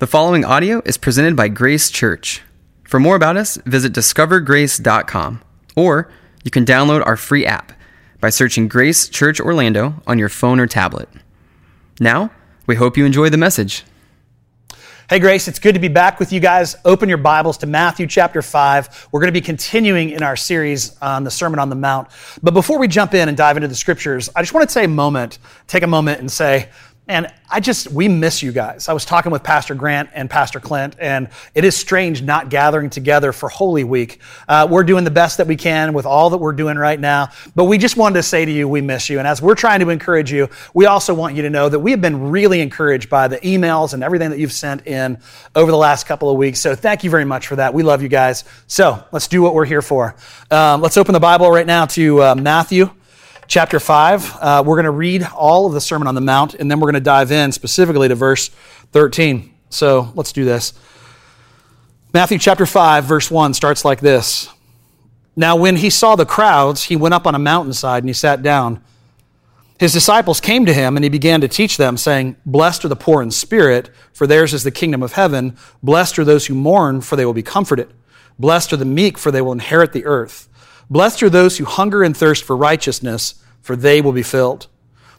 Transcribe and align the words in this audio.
The 0.00 0.08
following 0.08 0.44
audio 0.44 0.82
is 0.84 0.96
presented 0.96 1.36
by 1.36 1.46
Grace 1.46 1.88
Church. 1.88 2.42
For 2.82 2.98
more 2.98 3.14
about 3.14 3.36
us, 3.36 3.58
visit 3.64 3.92
discovergrace.com 3.92 5.40
or 5.76 6.10
you 6.42 6.50
can 6.50 6.64
download 6.64 7.06
our 7.06 7.16
free 7.16 7.46
app 7.46 7.70
by 8.18 8.30
searching 8.30 8.66
Grace 8.66 9.08
Church 9.08 9.38
Orlando 9.38 10.02
on 10.04 10.18
your 10.18 10.28
phone 10.28 10.58
or 10.58 10.66
tablet. 10.66 11.08
Now, 12.00 12.32
we 12.66 12.74
hope 12.74 12.96
you 12.96 13.04
enjoy 13.04 13.28
the 13.28 13.36
message. 13.36 13.84
Hey, 15.08 15.20
Grace, 15.20 15.46
it's 15.46 15.60
good 15.60 15.74
to 15.74 15.80
be 15.80 15.86
back 15.86 16.18
with 16.18 16.32
you 16.32 16.40
guys. 16.40 16.74
Open 16.84 17.08
your 17.08 17.18
Bibles 17.18 17.58
to 17.58 17.66
Matthew 17.66 18.08
chapter 18.08 18.42
5. 18.42 19.08
We're 19.12 19.20
going 19.20 19.32
to 19.32 19.40
be 19.40 19.44
continuing 19.44 20.10
in 20.10 20.24
our 20.24 20.34
series 20.34 20.96
on 21.02 21.22
the 21.22 21.30
Sermon 21.30 21.60
on 21.60 21.68
the 21.68 21.76
Mount. 21.76 22.08
But 22.42 22.52
before 22.52 22.80
we 22.80 22.88
jump 22.88 23.14
in 23.14 23.28
and 23.28 23.36
dive 23.36 23.56
into 23.56 23.68
the 23.68 23.76
scriptures, 23.76 24.28
I 24.34 24.42
just 24.42 24.52
want 24.52 24.68
to 24.68 24.74
take 24.74 24.86
a 24.86 24.88
moment, 24.88 25.38
take 25.68 25.84
a 25.84 25.86
moment 25.86 26.18
and 26.18 26.32
say, 26.32 26.68
and 27.06 27.30
I 27.50 27.60
just, 27.60 27.90
we 27.90 28.08
miss 28.08 28.42
you 28.42 28.50
guys. 28.50 28.88
I 28.88 28.94
was 28.94 29.04
talking 29.04 29.30
with 29.30 29.42
Pastor 29.42 29.74
Grant 29.74 30.08
and 30.14 30.30
Pastor 30.30 30.58
Clint, 30.58 30.96
and 30.98 31.28
it 31.54 31.62
is 31.62 31.76
strange 31.76 32.22
not 32.22 32.48
gathering 32.48 32.88
together 32.88 33.30
for 33.30 33.50
Holy 33.50 33.84
Week. 33.84 34.20
Uh, 34.48 34.66
we're 34.70 34.84
doing 34.84 35.04
the 35.04 35.10
best 35.10 35.36
that 35.36 35.46
we 35.46 35.54
can 35.54 35.92
with 35.92 36.06
all 36.06 36.30
that 36.30 36.38
we're 36.38 36.52
doing 36.52 36.78
right 36.78 36.98
now, 36.98 37.28
but 37.54 37.64
we 37.64 37.76
just 37.76 37.98
wanted 37.98 38.14
to 38.14 38.22
say 38.22 38.46
to 38.46 38.50
you, 38.50 38.66
we 38.66 38.80
miss 38.80 39.10
you. 39.10 39.18
And 39.18 39.28
as 39.28 39.42
we're 39.42 39.54
trying 39.54 39.80
to 39.80 39.90
encourage 39.90 40.32
you, 40.32 40.48
we 40.72 40.86
also 40.86 41.12
want 41.12 41.36
you 41.36 41.42
to 41.42 41.50
know 41.50 41.68
that 41.68 41.78
we 41.78 41.90
have 41.90 42.00
been 42.00 42.30
really 42.30 42.62
encouraged 42.62 43.10
by 43.10 43.28
the 43.28 43.36
emails 43.38 43.92
and 43.92 44.02
everything 44.02 44.30
that 44.30 44.38
you've 44.38 44.52
sent 44.52 44.86
in 44.86 45.18
over 45.54 45.70
the 45.70 45.76
last 45.76 46.06
couple 46.06 46.30
of 46.30 46.38
weeks. 46.38 46.58
So 46.58 46.74
thank 46.74 47.04
you 47.04 47.10
very 47.10 47.26
much 47.26 47.46
for 47.46 47.56
that. 47.56 47.74
We 47.74 47.82
love 47.82 48.02
you 48.02 48.08
guys. 48.08 48.44
So 48.66 49.04
let's 49.12 49.28
do 49.28 49.42
what 49.42 49.54
we're 49.54 49.66
here 49.66 49.82
for. 49.82 50.16
Um, 50.50 50.80
let's 50.80 50.96
open 50.96 51.12
the 51.12 51.20
Bible 51.20 51.50
right 51.50 51.66
now 51.66 51.84
to 51.86 52.22
uh, 52.22 52.34
Matthew 52.34 52.90
chapter 53.46 53.78
5. 53.78 54.36
Uh, 54.40 54.62
we're 54.66 54.76
going 54.76 54.84
to 54.84 54.90
read 54.90 55.22
all 55.34 55.66
of 55.66 55.72
the 55.72 55.80
Sermon 55.80 56.08
on 56.08 56.14
the 56.14 56.20
Mount, 56.20 56.54
and 56.54 56.70
then 56.70 56.80
we're 56.80 56.86
going 56.86 56.94
to 56.94 57.00
dive 57.00 57.32
in 57.32 57.52
specifically 57.52 58.08
to 58.08 58.14
verse 58.14 58.48
13. 58.92 59.52
So 59.70 60.12
let's 60.14 60.32
do 60.32 60.44
this. 60.44 60.72
Matthew 62.12 62.38
chapter 62.38 62.66
5, 62.66 63.04
verse 63.04 63.30
1 63.30 63.54
starts 63.54 63.84
like 63.84 64.00
this 64.00 64.48
Now, 65.36 65.56
when 65.56 65.76
he 65.76 65.90
saw 65.90 66.16
the 66.16 66.26
crowds, 66.26 66.84
he 66.84 66.96
went 66.96 67.14
up 67.14 67.26
on 67.26 67.34
a 67.34 67.38
mountainside 67.38 68.02
and 68.02 68.08
he 68.08 68.14
sat 68.14 68.42
down. 68.42 68.82
His 69.80 69.92
disciples 69.92 70.40
came 70.40 70.66
to 70.66 70.72
him, 70.72 70.96
and 70.96 71.02
he 71.02 71.10
began 71.10 71.40
to 71.40 71.48
teach 71.48 71.76
them, 71.76 71.96
saying, 71.96 72.36
Blessed 72.46 72.84
are 72.84 72.88
the 72.88 72.96
poor 72.96 73.20
in 73.20 73.32
spirit, 73.32 73.90
for 74.12 74.26
theirs 74.26 74.54
is 74.54 74.62
the 74.62 74.70
kingdom 74.70 75.02
of 75.02 75.14
heaven. 75.14 75.56
Blessed 75.82 76.20
are 76.20 76.24
those 76.24 76.46
who 76.46 76.54
mourn, 76.54 77.00
for 77.00 77.16
they 77.16 77.26
will 77.26 77.34
be 77.34 77.42
comforted. 77.42 77.92
Blessed 78.38 78.72
are 78.72 78.76
the 78.76 78.84
meek, 78.84 79.18
for 79.18 79.32
they 79.32 79.40
will 79.40 79.52
inherit 79.52 79.92
the 79.92 80.04
earth. 80.04 80.48
Blessed 80.90 81.22
are 81.22 81.30
those 81.30 81.58
who 81.58 81.64
hunger 81.64 82.02
and 82.02 82.16
thirst 82.16 82.44
for 82.44 82.56
righteousness, 82.56 83.34
for 83.60 83.76
they 83.76 84.00
will 84.00 84.12
be 84.12 84.22
filled. 84.22 84.66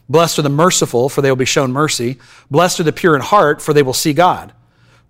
Blessed 0.08 0.38
are 0.38 0.42
the 0.42 0.48
merciful, 0.48 1.08
for 1.08 1.20
they 1.20 1.30
will 1.30 1.36
be 1.36 1.44
shown 1.44 1.72
mercy. 1.72 2.18
Blessed 2.50 2.80
are 2.80 2.84
the 2.84 2.92
pure 2.92 3.16
in 3.16 3.22
heart, 3.22 3.60
for 3.60 3.72
they 3.72 3.82
will 3.82 3.92
see 3.92 4.12
God. 4.12 4.52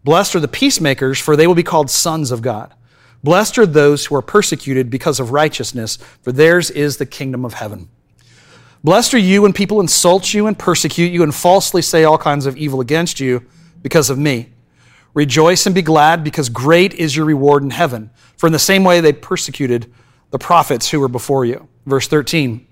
Blessed 0.04 0.36
are 0.36 0.40
the 0.40 0.48
peacemakers, 0.48 1.18
for 1.18 1.36
they 1.36 1.46
will 1.46 1.54
be 1.54 1.62
called 1.62 1.90
sons 1.90 2.30
of 2.30 2.40
God. 2.40 2.72
Blessed 3.22 3.58
are 3.58 3.66
those 3.66 4.06
who 4.06 4.14
are 4.14 4.22
persecuted 4.22 4.88
because 4.88 5.20
of 5.20 5.32
righteousness, 5.32 5.98
for 6.22 6.32
theirs 6.32 6.70
is 6.70 6.96
the 6.96 7.06
kingdom 7.06 7.44
of 7.44 7.54
heaven. 7.54 7.88
Blessed 8.84 9.14
are 9.14 9.18
you 9.18 9.42
when 9.42 9.52
people 9.52 9.80
insult 9.80 10.32
you 10.32 10.46
and 10.46 10.58
persecute 10.58 11.12
you 11.12 11.22
and 11.22 11.34
falsely 11.34 11.82
say 11.82 12.04
all 12.04 12.18
kinds 12.18 12.46
of 12.46 12.56
evil 12.56 12.80
against 12.80 13.18
you 13.18 13.44
because 13.82 14.10
of 14.10 14.18
me. 14.18 14.50
Rejoice 15.12 15.66
and 15.66 15.74
be 15.74 15.82
glad, 15.82 16.22
because 16.22 16.48
great 16.48 16.94
is 16.94 17.16
your 17.16 17.26
reward 17.26 17.62
in 17.62 17.70
heaven. 17.70 18.10
For 18.36 18.46
in 18.46 18.52
the 18.52 18.58
same 18.58 18.84
way 18.84 19.00
they 19.00 19.12
persecuted 19.12 19.92
the 20.30 20.38
prophets 20.38 20.90
who 20.90 21.00
were 21.00 21.08
before 21.08 21.44
you. 21.44 21.68
Verse 21.86 22.08
13, 22.08 22.66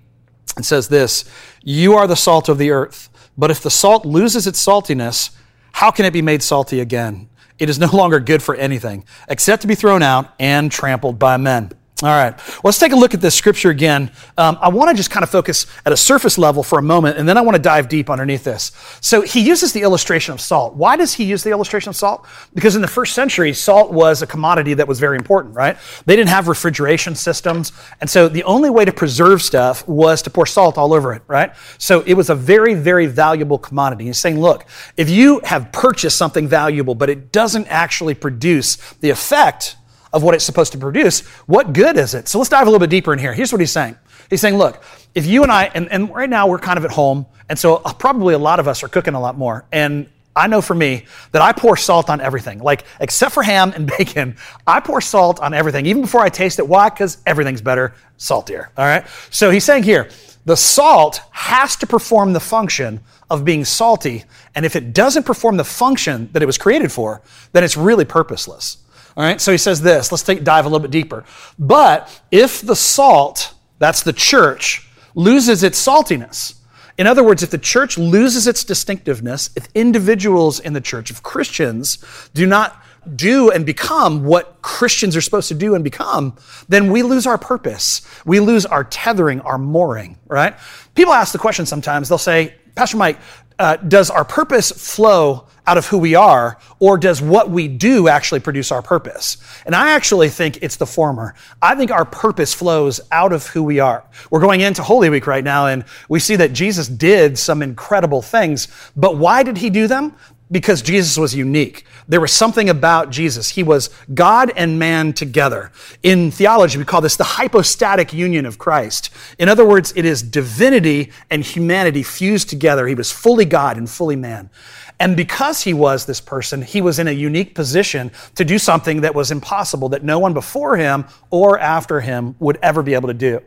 it 0.57 0.65
says 0.65 0.87
this 0.87 1.25
You 1.63 1.93
are 1.93 2.07
the 2.07 2.15
salt 2.15 2.49
of 2.49 2.57
the 2.57 2.71
earth, 2.71 3.09
but 3.37 3.51
if 3.51 3.61
the 3.61 3.69
salt 3.69 4.05
loses 4.05 4.47
its 4.47 4.63
saltiness, 4.63 5.31
how 5.73 5.91
can 5.91 6.05
it 6.05 6.13
be 6.13 6.21
made 6.21 6.43
salty 6.43 6.79
again? 6.79 7.29
It 7.57 7.69
is 7.69 7.79
no 7.79 7.87
longer 7.87 8.19
good 8.19 8.43
for 8.43 8.55
anything 8.55 9.05
except 9.29 9.61
to 9.61 9.67
be 9.67 9.75
thrown 9.75 10.03
out 10.03 10.33
and 10.39 10.71
trampled 10.71 11.19
by 11.19 11.37
men. 11.37 11.71
All 12.03 12.09
right, 12.09 12.35
well, 12.35 12.61
let's 12.65 12.77
take 12.77 12.91
a 12.91 12.95
look 12.97 13.13
at 13.13 13.21
this 13.21 13.35
scripture 13.35 13.69
again. 13.69 14.11
Um, 14.37 14.57
I 14.59 14.67
want 14.67 14.89
to 14.89 14.97
just 14.97 15.09
kind 15.09 15.23
of 15.23 15.29
focus 15.29 15.65
at 15.85 15.93
a 15.93 15.97
surface 15.97 16.37
level 16.37 16.61
for 16.61 16.77
a 16.77 16.81
moment, 16.81 17.17
and 17.17 17.27
then 17.27 17.37
I 17.37 17.41
want 17.41 17.55
to 17.55 17.61
dive 17.61 17.87
deep 17.87 18.09
underneath 18.09 18.43
this. 18.43 18.73
So 18.99 19.21
he 19.21 19.39
uses 19.39 19.71
the 19.71 19.81
illustration 19.81 20.33
of 20.33 20.41
salt. 20.41 20.75
Why 20.75 20.97
does 20.97 21.13
he 21.13 21.23
use 21.23 21.43
the 21.43 21.51
illustration 21.51 21.87
of 21.87 21.95
salt? 21.95 22.27
Because 22.53 22.75
in 22.75 22.81
the 22.81 22.87
first 22.89 23.13
century, 23.13 23.53
salt 23.53 23.93
was 23.93 24.21
a 24.21 24.27
commodity 24.27 24.73
that 24.73 24.89
was 24.89 24.99
very 24.99 25.15
important, 25.15 25.55
right? 25.55 25.77
They 26.05 26.17
didn't 26.17 26.31
have 26.31 26.49
refrigeration 26.49 27.15
systems, 27.15 27.71
and 28.01 28.09
so 28.09 28.27
the 28.27 28.43
only 28.43 28.69
way 28.69 28.83
to 28.83 28.91
preserve 28.91 29.41
stuff 29.41 29.87
was 29.87 30.21
to 30.23 30.29
pour 30.29 30.45
salt 30.45 30.77
all 30.77 30.93
over 30.93 31.13
it, 31.13 31.21
right? 31.27 31.53
So 31.77 32.01
it 32.01 32.15
was 32.15 32.29
a 32.29 32.35
very, 32.35 32.73
very 32.73 33.05
valuable 33.05 33.57
commodity. 33.57 34.03
He's 34.03 34.17
saying, 34.17 34.41
look, 34.41 34.65
if 34.97 35.09
you 35.09 35.39
have 35.45 35.71
purchased 35.71 36.17
something 36.17 36.45
valuable, 36.45 36.93
but 36.93 37.09
it 37.09 37.31
doesn't 37.31 37.67
actually 37.67 38.15
produce 38.15 38.75
the 38.95 39.11
effect 39.11 39.77
of 40.15 40.23
what 40.23 40.33
it's 40.33 40.45
supposed 40.45 40.71
to 40.71 40.77
produce, 40.77 41.19
what 41.45 41.73
good 41.73 41.97
is 41.97 42.13
it? 42.13 42.29
So 42.29 42.39
let's 42.39 42.49
dive 42.49 42.63
a 42.63 42.71
little 42.71 42.79
bit 42.79 42.89
deeper 42.89 43.11
in 43.11 43.19
here. 43.19 43.33
Here's 43.33 43.51
what 43.51 43.59
he's 43.59 43.71
saying. 43.71 43.97
He's 44.29 44.39
saying, 44.39 44.57
look, 44.57 44.81
if 45.13 45.27
you 45.27 45.43
and 45.43 45.51
I, 45.51 45.65
and, 45.75 45.91
and 45.91 46.09
right 46.09 46.29
now 46.29 46.47
we're 46.47 46.57
kind 46.57 46.77
of 46.77 46.85
at 46.85 46.91
home, 46.91 47.25
and 47.49 47.59
so 47.59 47.75
uh, 47.83 47.93
probably 47.93 48.33
a 48.33 48.39
lot 48.39 48.61
of 48.61 48.67
us 48.67 48.81
are 48.81 48.87
cooking 48.87 49.13
a 49.13 49.19
lot 49.19 49.37
more. 49.37 49.65
And 49.73 50.09
I 50.33 50.47
know 50.47 50.61
for 50.61 50.73
me 50.73 51.05
that 51.33 51.41
I 51.41 51.51
pour 51.51 51.75
salt 51.75 52.09
on 52.09 52.21
everything. 52.21 52.59
Like, 52.59 52.85
except 53.01 53.33
for 53.33 53.43
ham 53.43 53.73
and 53.75 53.91
bacon, 53.97 54.37
I 54.65 54.79
pour 54.79 55.01
salt 55.01 55.41
on 55.41 55.53
everything, 55.53 55.85
even 55.85 56.01
before 56.01 56.21
I 56.21 56.29
taste 56.29 56.59
it. 56.59 56.67
Why? 56.67 56.89
Because 56.89 57.17
everything's 57.25 57.61
better 57.61 57.93
saltier. 58.15 58.71
All 58.77 58.85
right? 58.85 59.05
So 59.31 59.51
he's 59.51 59.65
saying 59.65 59.83
here, 59.83 60.09
the 60.45 60.55
salt 60.55 61.19
has 61.31 61.75
to 61.77 61.87
perform 61.87 62.31
the 62.31 62.39
function 62.39 63.01
of 63.29 63.43
being 63.43 63.65
salty. 63.65 64.23
And 64.55 64.65
if 64.65 64.77
it 64.77 64.93
doesn't 64.93 65.23
perform 65.23 65.57
the 65.57 65.65
function 65.65 66.29
that 66.31 66.41
it 66.41 66.45
was 66.45 66.57
created 66.57 66.91
for, 66.91 67.21
then 67.51 67.65
it's 67.65 67.75
really 67.75 68.05
purposeless. 68.05 68.77
All 69.17 69.23
right, 69.23 69.39
so 69.39 69.51
he 69.51 69.57
says 69.57 69.81
this. 69.81 70.11
Let's 70.11 70.23
take, 70.23 70.43
dive 70.43 70.65
a 70.65 70.69
little 70.69 70.81
bit 70.81 70.91
deeper. 70.91 71.23
But 71.57 72.21
if 72.31 72.61
the 72.61 72.75
salt, 72.75 73.53
that's 73.79 74.03
the 74.03 74.13
church, 74.13 74.89
loses 75.15 75.63
its 75.63 75.83
saltiness, 75.85 76.55
in 76.97 77.07
other 77.07 77.23
words, 77.23 77.43
if 77.43 77.49
the 77.49 77.57
church 77.57 77.97
loses 77.97 78.47
its 78.47 78.63
distinctiveness, 78.63 79.49
if 79.55 79.67
individuals 79.75 80.59
in 80.59 80.73
the 80.73 80.81
church, 80.81 81.11
if 81.11 81.21
Christians 81.21 81.97
do 82.33 82.45
not 82.45 82.81
do 83.15 83.51
and 83.51 83.65
become 83.65 84.23
what 84.23 84.61
Christians 84.61 85.15
are 85.15 85.21
supposed 85.21 85.49
to 85.49 85.53
do 85.53 85.75
and 85.75 85.83
become, 85.83 86.35
then 86.69 86.91
we 86.91 87.03
lose 87.03 87.27
our 87.27 87.37
purpose. 87.37 88.01
We 88.25 88.39
lose 88.39 88.65
our 88.65 88.83
tethering, 88.83 89.41
our 89.41 89.57
mooring, 89.57 90.17
right? 90.27 90.55
People 90.95 91.13
ask 91.13 91.33
the 91.33 91.37
question 91.37 91.65
sometimes, 91.65 92.09
they'll 92.09 92.17
say, 92.17 92.55
Pastor 92.75 92.97
Mike, 92.97 93.19
uh, 93.59 93.75
does 93.75 94.09
our 94.09 94.25
purpose 94.25 94.71
flow 94.71 95.47
out 95.67 95.77
of 95.77 95.87
who 95.87 95.97
we 95.97 96.15
are, 96.15 96.57
or 96.79 96.97
does 96.97 97.21
what 97.21 97.49
we 97.49 97.67
do 97.67 98.07
actually 98.07 98.39
produce 98.39 98.71
our 98.71 98.81
purpose? 98.81 99.37
And 99.65 99.75
I 99.75 99.91
actually 99.91 100.29
think 100.29 100.59
it's 100.61 100.75
the 100.75 100.85
former. 100.85 101.35
I 101.61 101.75
think 101.75 101.91
our 101.91 102.05
purpose 102.05 102.53
flows 102.53 103.01
out 103.11 103.33
of 103.33 103.47
who 103.47 103.63
we 103.63 103.79
are. 103.79 104.03
We're 104.29 104.41
going 104.41 104.61
into 104.61 104.83
Holy 104.83 105.09
Week 105.09 105.27
right 105.27 105.43
now, 105.43 105.67
and 105.67 105.85
we 106.09 106.19
see 106.19 106.35
that 106.35 106.53
Jesus 106.53 106.87
did 106.87 107.37
some 107.37 107.61
incredible 107.61 108.21
things. 108.21 108.67
But 108.95 109.17
why 109.17 109.43
did 109.43 109.57
he 109.57 109.69
do 109.69 109.87
them? 109.87 110.15
Because 110.51 110.83
Jesus 110.83 111.17
was 111.17 111.33
unique. 111.33 111.85
There 112.07 112.21
was 112.21 112.31
something 112.31 112.69
about 112.69 113.09
Jesus. 113.09 113.49
He 113.49 113.63
was 113.63 113.89
God 114.13 114.51
and 114.55 114.77
man 114.77 115.11
together. 115.13 115.71
In 116.03 116.29
theology, 116.29 116.77
we 116.77 116.85
call 116.85 117.01
this 117.01 117.15
the 117.15 117.23
hypostatic 117.23 118.13
union 118.13 118.45
of 118.45 118.59
Christ. 118.59 119.09
In 119.39 119.49
other 119.49 119.65
words, 119.65 119.91
it 119.95 120.05
is 120.05 120.21
divinity 120.21 121.11
and 121.31 121.43
humanity 121.43 122.03
fused 122.03 122.47
together. 122.47 122.85
He 122.85 122.93
was 122.93 123.11
fully 123.11 123.45
God 123.45 123.77
and 123.77 123.89
fully 123.89 124.15
man. 124.15 124.51
And 124.99 125.17
because 125.17 125.61
he 125.61 125.73
was 125.73 126.05
this 126.05 126.21
person, 126.21 126.61
he 126.61 126.81
was 126.81 126.99
in 126.99 127.07
a 127.07 127.11
unique 127.11 127.53
position 127.53 128.11
to 128.35 128.45
do 128.45 128.57
something 128.57 129.01
that 129.01 129.13
was 129.13 129.31
impossible, 129.31 129.89
that 129.89 130.03
no 130.03 130.19
one 130.19 130.33
before 130.33 130.77
him 130.77 131.05
or 131.29 131.59
after 131.59 131.99
him 131.99 132.35
would 132.39 132.57
ever 132.61 132.81
be 132.81 132.93
able 132.93 133.09
to 133.09 133.13
do. 133.13 133.41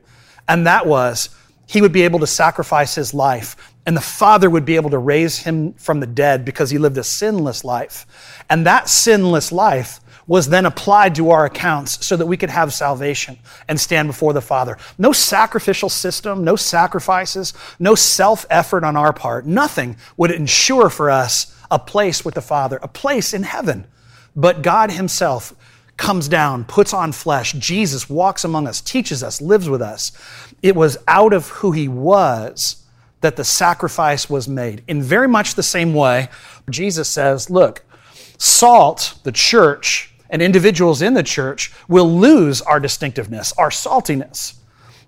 And 0.47 0.67
that 0.67 0.87
was 0.87 1.31
he 1.67 1.83
would 1.83 1.93
be 1.93 2.03
able 2.03 2.19
to 2.21 2.27
sacrifice 2.27 2.95
his 2.95 3.13
life, 3.13 3.55
and 3.85 3.97
the 3.97 4.01
Father 4.01 4.49
would 4.49 4.65
be 4.65 4.77
able 4.77 4.91
to 4.91 4.99
raise 4.99 5.39
him 5.39 5.75
from 5.75 6.01
the 6.01 6.07
dead 6.07 6.45
because 6.45 6.71
he 6.71 6.79
lived 6.79 6.97
a 6.97 7.05
sinless 7.05 7.63
life. 7.63 8.07
And 8.49 8.67
that 8.67 8.89
sinless 8.89 9.53
life 9.53 10.01
was 10.29 10.49
then 10.49 10.67
applied 10.67 11.15
to 11.17 11.31
our 11.31 11.47
accounts 11.47 12.07
so 12.07 12.17
that 12.17 12.27
we 12.27 12.37
could 12.37 12.51
have 12.51 12.73
salvation 12.73 13.39
and 13.67 13.81
stand 13.81 14.07
before 14.07 14.35
the 14.35 14.41
Father. 14.41 14.77
No 14.99 15.11
sacrificial 15.11 15.89
system, 15.89 16.45
no 16.45 16.55
sacrifices, 16.55 17.55
no 17.81 17.97
self 17.97 18.47
effort 18.51 18.85
on 18.85 18.97
our 18.97 19.13
part. 19.13 19.47
Nothing 19.47 19.97
would 20.17 20.31
ensure 20.31 20.91
for 20.91 21.11
us 21.11 21.57
a 21.71 21.79
place 21.79 22.25
with 22.25 22.35
the 22.35 22.43
Father, 22.43 22.79
a 22.83 22.89
place 22.89 23.35
in 23.35 23.43
heaven. 23.43 23.87
But 24.37 24.63
God 24.63 24.93
Himself 24.93 25.55
comes 25.97 26.29
down, 26.29 26.65
puts 26.65 26.93
on 26.93 27.11
flesh. 27.11 27.53
Jesus 27.55 28.09
walks 28.09 28.45
among 28.45 28.69
us, 28.69 28.81
teaches 28.81 29.25
us, 29.25 29.41
lives 29.41 29.69
with 29.69 29.83
us. 29.83 30.13
It 30.63 30.77
was 30.77 30.99
out 31.09 31.33
of 31.33 31.49
who 31.49 31.73
He 31.73 31.89
was 31.89 32.85
that 33.23 33.37
the 33.37 33.45
sacrifice 33.45 34.31
was 34.31 34.47
made. 34.47 34.85
In 34.87 35.03
very 35.03 35.27
much 35.27 35.55
the 35.55 35.63
same 35.63 35.95
way, 35.95 36.29
Jesus 36.71 37.09
says, 37.09 37.51
Look, 37.51 37.83
salt, 38.37 39.19
the 39.25 39.33
church, 39.33 40.15
and 40.31 40.43
individuals 40.43 41.03
in 41.03 41.15
the 41.15 41.23
church 41.23 41.73
will 41.89 42.11
lose 42.11 42.61
our 42.63 42.81
distinctiveness, 42.81 43.53
our 43.59 43.71
saltiness, 43.71 44.55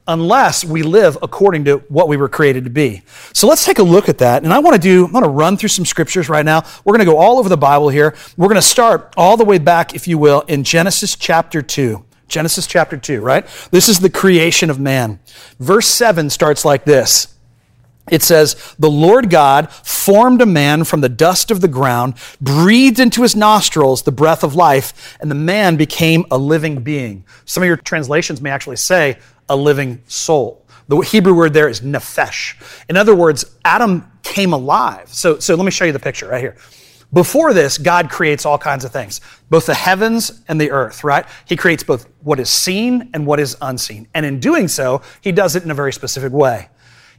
unless 0.09 0.65
we 0.65 0.83
live 0.83 1.17
according 1.23 1.65
to 1.65 1.79
what 1.89 2.09
we 2.09 2.17
were 2.17 2.29
created 2.29 2.65
to 2.65 2.71
be. 2.71 3.03
So 3.33 3.47
let's 3.47 3.65
take 3.65 3.79
a 3.79 3.83
look 3.83 4.09
at 4.09 4.19
that. 4.19 4.43
And 4.43 4.53
I 4.53 4.59
want 4.59 4.75
to 4.75 4.81
do, 4.81 5.05
I'm 5.05 5.13
going 5.13 5.25
to 5.25 5.31
run 5.31 5.57
through 5.57 5.69
some 5.69 5.85
scriptures 5.85 6.29
right 6.29 6.45
now. 6.45 6.63
We're 6.85 6.93
going 6.93 7.07
to 7.07 7.13
go 7.13 7.19
all 7.19 7.39
over 7.39 7.49
the 7.49 7.57
Bible 7.57 7.89
here. 7.89 8.17
We're 8.37 8.49
going 8.49 8.57
to 8.57 8.63
start 8.63 9.15
all 9.17 9.37
the 9.37 9.45
way 9.45 9.59
back, 9.59 9.95
if 9.95 10.09
you 10.09 10.19
will, 10.19 10.41
in 10.43 10.65
Genesis 10.65 11.17
chapter 11.17 11.63
2. 11.63 12.05
Genesis 12.29 12.67
chapter 12.67 12.97
2, 12.97 13.21
right? 13.21 13.47
This 13.71 13.89
is 13.89 14.01
the 14.01 14.11
creation 14.11 14.71
of 14.71 14.79
man. 14.79 15.19
Verse 15.59 15.87
7 15.87 16.31
starts 16.31 16.65
like 16.65 16.85
this. 16.85 17.37
It 18.11 18.23
says, 18.23 18.75
The 18.79 18.91
Lord 18.91 19.31
God 19.31 19.71
formed 19.71 20.41
a 20.41 20.47
man 20.47 20.85
from 20.85 21.01
the 21.01 21.09
dust 21.09 21.51
of 21.51 21.61
the 21.61 21.69
ground, 21.69 22.15
breathed 22.41 22.99
into 22.99 23.23
his 23.23 23.37
nostrils 23.37 24.03
the 24.03 24.13
breath 24.13 24.43
of 24.43 24.55
life, 24.55 25.17
and 25.21 25.31
the 25.31 25.37
man 25.37 25.77
became 25.77 26.25
a 26.31 26.39
living 26.39 26.83
being. 26.83 27.25
Some 27.45 27.63
of 27.63 27.67
your 27.67 27.77
translations 27.77 28.41
may 28.41 28.51
actually 28.51 28.77
say 28.77 29.19
a 29.49 29.57
living 29.57 30.03
soul. 30.07 30.67
The 30.89 30.99
Hebrew 31.01 31.35
word 31.35 31.55
there 31.55 31.69
is 31.69 31.83
nephesh. 31.83 32.57
In 32.89 32.97
other 32.97 33.15
words, 33.15 33.45
Adam 33.65 34.11
came 34.23 34.53
alive. 34.53 35.09
So, 35.09 35.39
so 35.39 35.55
let 35.55 35.65
me 35.65 35.71
show 35.71 35.85
you 35.85 35.93
the 35.93 36.01
picture 36.01 36.29
right 36.29 36.41
here. 36.41 36.57
Before 37.13 37.53
this, 37.53 37.77
God 37.77 38.09
creates 38.09 38.47
all 38.47 38.59
kinds 38.59 38.85
of 38.85 38.93
things, 38.93 39.21
both 39.51 39.67
the 39.67 39.75
heavens 39.75 40.43
and 40.47 40.61
the 40.61 40.71
earth, 40.71 41.03
right? 41.03 41.27
He 41.45 41.57
creates 41.57 41.83
both 41.83 42.09
what 42.23 42.39
is 42.39 42.49
seen 42.49 43.11
and 43.15 43.27
what 43.27 43.41
is 43.41 43.57
unseen. 43.61 44.07
And 44.15 44.25
in 44.25 44.39
doing 44.39 44.69
so, 44.69 45.03
he 45.21 45.33
does 45.33 45.57
it 45.57 45.65
in 45.65 45.71
a 45.73 45.75
very 45.75 45.93
specific 45.93 46.33
way. 46.33 46.69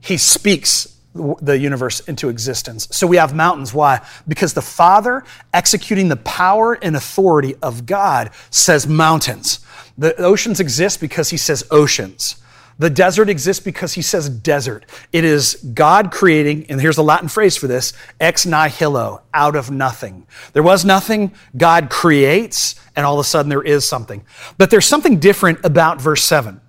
He 0.01 0.17
speaks 0.17 0.97
the 1.13 1.57
universe 1.57 1.99
into 2.01 2.29
existence. 2.29 2.87
So 2.91 3.05
we 3.05 3.17
have 3.17 3.35
mountains. 3.35 3.73
Why? 3.73 4.05
Because 4.27 4.53
the 4.53 4.61
Father, 4.61 5.23
executing 5.53 6.07
the 6.07 6.15
power 6.17 6.73
and 6.81 6.95
authority 6.95 7.55
of 7.61 7.85
God, 7.85 8.31
says 8.49 8.87
mountains. 8.87 9.59
The 9.97 10.15
oceans 10.21 10.59
exist 10.59 11.01
because 11.01 11.29
he 11.29 11.37
says 11.37 11.65
oceans. 11.69 12.41
The 12.79 12.89
desert 12.89 13.29
exists 13.29 13.63
because 13.63 13.93
he 13.93 14.01
says 14.01 14.29
desert. 14.29 14.85
It 15.11 15.23
is 15.23 15.55
God 15.55 16.11
creating, 16.11 16.65
and 16.69 16.79
here's 16.79 16.95
the 16.95 17.03
Latin 17.03 17.27
phrase 17.27 17.55
for 17.57 17.67
this, 17.67 17.93
ex 18.19 18.45
nihilo, 18.45 19.21
out 19.33 19.55
of 19.55 19.69
nothing. 19.69 20.25
There 20.53 20.63
was 20.63 20.83
nothing, 20.85 21.33
God 21.55 21.89
creates, 21.89 22.75
and 22.95 23.05
all 23.05 23.19
of 23.19 23.19
a 23.19 23.27
sudden 23.27 23.49
there 23.49 23.61
is 23.61 23.87
something. 23.87 24.23
But 24.57 24.71
there's 24.71 24.87
something 24.87 25.19
different 25.19 25.59
about 25.63 26.01
verse 26.01 26.23
7. 26.23 26.59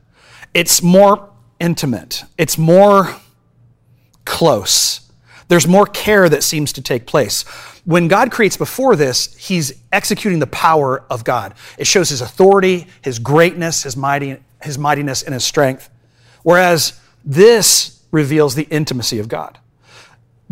It's 0.53 0.83
more 0.83 1.31
intimate, 1.61 2.25
it's 2.37 2.59
more 2.59 3.09
close. 4.25 5.11
There's 5.49 5.67
more 5.67 5.87
care 5.87 6.29
that 6.29 6.43
seems 6.43 6.73
to 6.75 6.83
take 6.83 7.07
place. 7.07 7.43
When 7.85 8.09
God 8.09 8.31
creates 8.31 8.57
before 8.57 8.97
this, 8.97 9.35
he's 9.37 9.73
executing 9.93 10.39
the 10.39 10.47
power 10.47 11.05
of 11.11 11.25
God. 11.25 11.55
It 11.79 11.87
shows 11.87 12.09
his 12.09 12.21
authority, 12.21 12.87
his 13.03 13.19
greatness, 13.19 13.83
his, 13.83 13.97
mighty, 13.97 14.39
his 14.63 14.79
mightiness, 14.79 15.23
and 15.23 15.35
his 15.35 15.45
strength. 15.45 15.91
Whereas 16.43 16.99
this 17.25 18.03
reveals 18.11 18.55
the 18.55 18.65
intimacy 18.65 19.19
of 19.19 19.29
God. 19.29 19.59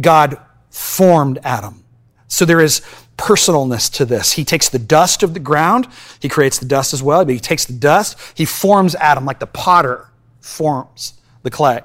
God 0.01 0.39
formed 0.71 1.39
Adam. 1.45 1.85
So 2.29 2.45
there 2.45 2.61
is 2.61 2.81
personalness 3.17 3.93
to 3.93 4.05
this. 4.05 4.33
He 4.33 4.45
takes 4.45 4.69
the 4.69 4.79
dust 4.79 5.23
of 5.23 5.35
the 5.35 5.41
ground, 5.41 5.87
he 6.21 6.29
creates 6.29 6.59
the 6.59 6.67
dust 6.67 6.95
as 6.95 7.03
well, 7.03 7.25
but 7.25 7.35
he 7.35 7.41
takes 7.41 7.67
the 7.67 7.75
dust, 7.75 8.17
he 8.35 8.45
forms 8.45 8.95
Adam 8.95 9.27
like 9.27 9.41
the 9.41 9.47
potter 9.47 10.09
forms 10.41 11.15
the 11.43 11.51
clay. 11.51 11.81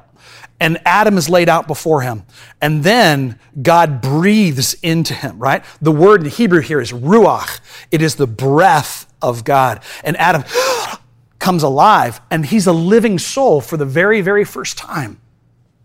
And 0.60 0.80
Adam 0.86 1.18
is 1.18 1.30
laid 1.30 1.50
out 1.50 1.68
before 1.68 2.02
him. 2.02 2.24
And 2.62 2.84
then 2.84 3.40
God 3.62 4.02
breathes 4.02 4.74
into 4.76 5.14
him, 5.14 5.38
right? 5.38 5.64
The 5.82 5.92
word 5.92 6.24
in 6.24 6.30
Hebrew 6.30 6.62
here 6.62 6.80
is 6.80 6.92
ruach. 6.92 7.60
It 7.92 8.02
is 8.02 8.16
the 8.16 8.28
breath 8.28 9.12
of 9.22 9.44
God. 9.44 9.82
And 10.04 10.16
Adam 10.18 10.44
comes 11.40 11.64
alive 11.64 12.22
and 12.32 12.46
he's 12.46 12.68
a 12.68 12.74
living 12.74 13.20
soul 13.20 13.60
for 13.60 13.76
the 13.76 13.86
very, 13.86 14.22
very 14.22 14.46
first 14.46 14.78
time. 14.78 15.20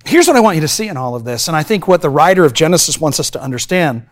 Here's 0.05 0.27
what 0.27 0.37
I 0.37 0.41
want 0.41 0.57
you 0.57 0.63
to 0.63 0.69
see 0.69 0.89
in 0.89 0.97
all 0.97 1.15
of 1.15 1.25
this, 1.25 1.47
and 1.47 1.57
I 1.57 1.63
think 1.63 1.87
what 1.87 2.01
the 2.01 2.11
writer 2.11 2.45
of 2.45 2.55
Genesis 2.55 2.99
wants 2.99 3.21
us 3.21 3.31
to 3.31 3.43
understand 3.43 4.09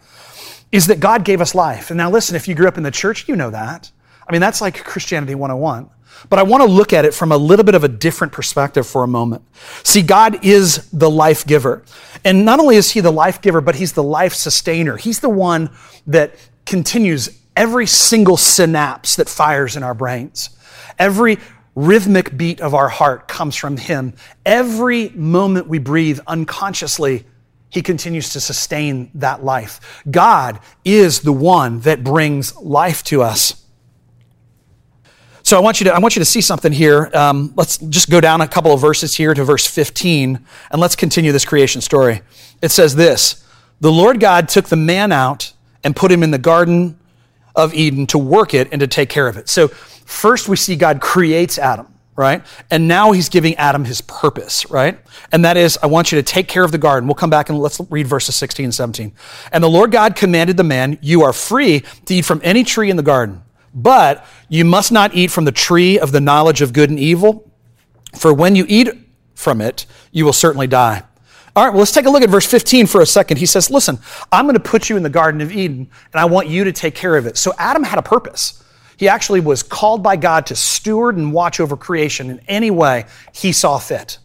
is 0.71 0.87
that 0.89 1.01
God 1.01 1.25
gave 1.25 1.41
us 1.41 1.55
life. 1.55 1.91
And 1.91 1.97
now, 1.97 2.11
listen, 2.11 2.37
if 2.37 2.47
you 2.47 2.55
grew 2.55 2.69
up 2.69 2.77
in 2.77 2.83
the 2.83 2.91
church, 2.91 3.27
you 3.27 3.37
know 3.37 3.51
that. 3.51 3.91
I 4.29 4.33
mean, 4.33 4.43
that's 4.43 4.61
like 4.61 4.85
Christianity 4.85 5.35
101. 5.35 5.89
But 6.29 6.39
I 6.39 6.43
want 6.43 6.63
to 6.63 6.69
look 6.69 6.93
at 6.93 7.05
it 7.05 7.15
from 7.15 7.33
a 7.33 7.37
little 7.37 7.65
bit 7.65 7.75
of 7.75 7.85
a 7.85 7.89
different 7.89 8.33
perspective 8.33 8.87
for 8.87 9.03
a 9.03 9.09
moment. 9.09 9.43
See, 9.83 10.03
God 10.03 10.45
is 10.45 10.91
the 10.91 11.11
life 11.11 11.47
giver. 11.47 11.83
And 12.25 12.45
not 12.45 12.61
only 12.61 12.77
is 12.77 12.91
He 12.91 13.01
the 13.01 13.13
life 13.13 13.41
giver, 13.41 13.61
but 13.61 13.77
He's 13.77 13.93
the 13.93 14.03
life 14.03 14.35
sustainer. 14.35 14.97
He's 14.97 15.21
the 15.21 15.29
one 15.29 15.71
that 16.07 16.35
continues 16.67 17.39
every 17.57 17.87
single 17.87 18.37
synapse 18.37 19.17
that 19.17 19.29
fires 19.29 19.77
in 19.77 19.83
our 19.83 19.95
brains. 19.95 20.51
Every 20.99 21.39
rhythmic 21.75 22.37
beat 22.37 22.61
of 22.61 22.75
our 22.75 22.89
heart 22.89 23.29
comes 23.29 23.55
from 23.55 23.77
Him. 23.77 24.15
Every 24.45 25.11
moment 25.11 25.69
we 25.69 25.79
breathe 25.79 26.19
unconsciously, 26.27 27.25
He 27.71 27.83
continues 27.83 28.33
to 28.33 28.41
sustain 28.41 29.11
that 29.15 29.45
life. 29.45 30.03
God 30.11 30.61
is 30.85 31.21
the 31.21 31.33
one 31.33 31.81
that 31.81 32.03
brings 32.03 32.57
life 32.57 33.03
to 33.05 33.23
us. 33.23 33.65
So 35.49 35.57
I 35.57 35.61
want 35.61 35.81
you 35.81 35.85
to, 35.85 35.95
I 35.95 35.99
want 35.99 36.15
you 36.15 36.21
to 36.21 36.27
see 36.27 36.41
something 36.41 36.73
here. 36.73 37.11
Um, 37.15 37.53
let's 37.57 37.79
just 37.79 38.11
go 38.11 38.21
down 38.21 38.41
a 38.41 38.49
couple 38.49 38.73
of 38.73 38.81
verses 38.81 39.17
here 39.17 39.33
to 39.35 39.45
verse 39.45 39.67
15, 39.67 40.45
and 40.71 40.81
let's 40.81 40.95
continue 40.95 41.33
this 41.33 41.45
creation 41.45 41.81
story. 41.81 42.21
It 42.61 42.71
says 42.71 42.95
this 42.95 43.45
The 43.81 43.91
Lord 43.91 44.21
God 44.21 44.49
took 44.49 44.67
the 44.67 44.77
man 44.77 45.11
out 45.11 45.53
and 45.83 45.97
put 45.97 46.13
him 46.13 46.23
in 46.23 46.31
the 46.31 46.39
garden 46.39 46.99
of 47.57 47.75
Eden 47.75 48.07
to 48.09 48.19
work 48.19 48.55
it 48.55 48.69
and 48.73 48.81
to 48.81 48.87
take 48.87 49.09
care 49.09 49.27
of 49.27 49.37
it. 49.37 49.49
So 49.49 49.71
First, 50.09 50.49
we 50.49 50.57
see 50.57 50.75
God 50.75 51.03
creates 51.03 51.59
Adam, 51.59 51.87
right? 52.17 52.43
And 52.71 52.89
now 52.89 53.13
he's 53.13 53.29
giving 53.29 53.55
Adam 53.57 53.85
his 53.85 54.01
purpose, 54.01 54.69
right? 54.71 54.99
And 55.31 55.45
that 55.45 55.59
is, 55.59 55.79
I 55.83 55.87
want 55.87 56.11
you 56.11 56.17
to 56.17 56.23
take 56.23 56.49
care 56.49 56.65
of 56.65 56.73
the 56.73 56.79
garden. 56.79 57.07
We'll 57.07 57.15
come 57.15 57.29
back 57.29 57.51
and 57.51 57.59
let's 57.59 57.79
read 57.91 58.07
verses 58.07 58.35
16 58.35 58.65
and 58.65 58.75
17. 58.75 59.13
And 59.53 59.63
the 59.63 59.69
Lord 59.69 59.93
God 59.93 60.17
commanded 60.17 60.57
the 60.57 60.65
man, 60.65 60.99
You 61.03 61.25
are 61.25 61.35
free 61.35 61.85
to 62.07 62.15
eat 62.15 62.25
from 62.25 62.41
any 62.43 62.65
tree 62.65 62.89
in 62.89 62.97
the 62.97 63.03
garden, 63.03 63.43
but 63.83 64.27
you 64.49 64.65
must 64.65 64.93
not 64.93 65.15
eat 65.15 65.31
from 65.31 65.45
the 65.45 65.53
tree 65.53 65.99
of 65.99 66.13
the 66.13 66.21
knowledge 66.21 66.61
of 66.61 66.73
good 66.73 66.91
and 66.91 66.99
evil, 66.99 67.51
for 68.17 68.33
when 68.35 68.57
you 68.57 68.65
eat 68.69 68.89
from 69.35 69.61
it, 69.61 69.87
you 70.11 70.25
will 70.25 70.33
certainly 70.33 70.67
die. 70.67 71.03
All 71.55 71.65
right, 71.65 71.71
well, 71.71 71.81
let's 71.81 71.93
take 71.93 72.07
a 72.07 72.11
look 72.11 72.23
at 72.23 72.31
verse 72.31 72.47
15 72.47 72.87
for 72.87 73.01
a 73.01 73.07
second. 73.07 73.39
He 73.39 73.47
says, 73.47 73.71
Listen, 73.71 73.99
I'm 74.31 74.45
going 74.45 74.55
to 74.55 74.61
put 74.61 74.89
you 74.89 74.97
in 74.97 75.03
the 75.03 75.11
Garden 75.11 75.41
of 75.41 75.51
Eden, 75.51 75.91
and 76.13 76.21
I 76.21 76.25
want 76.25 76.49
you 76.49 76.65
to 76.65 76.73
take 76.73 76.95
care 76.95 77.17
of 77.17 77.27
it. 77.27 77.37
So 77.37 77.53
Adam 77.59 77.83
had 77.83 77.99
a 77.99 78.03
purpose. 78.03 78.63
He 78.97 79.09
actually 79.09 79.41
was 79.41 79.63
called 79.63 80.03
by 80.03 80.17
God 80.17 80.47
to 80.47 80.57
steward 80.57 81.17
and 81.17 81.33
watch 81.33 81.61
over 81.61 81.77
creation 81.77 82.31
in 82.31 82.41
any 82.49 82.71
way 82.71 83.07
he 83.33 83.53
saw 83.53 83.79
fit. 83.79 84.19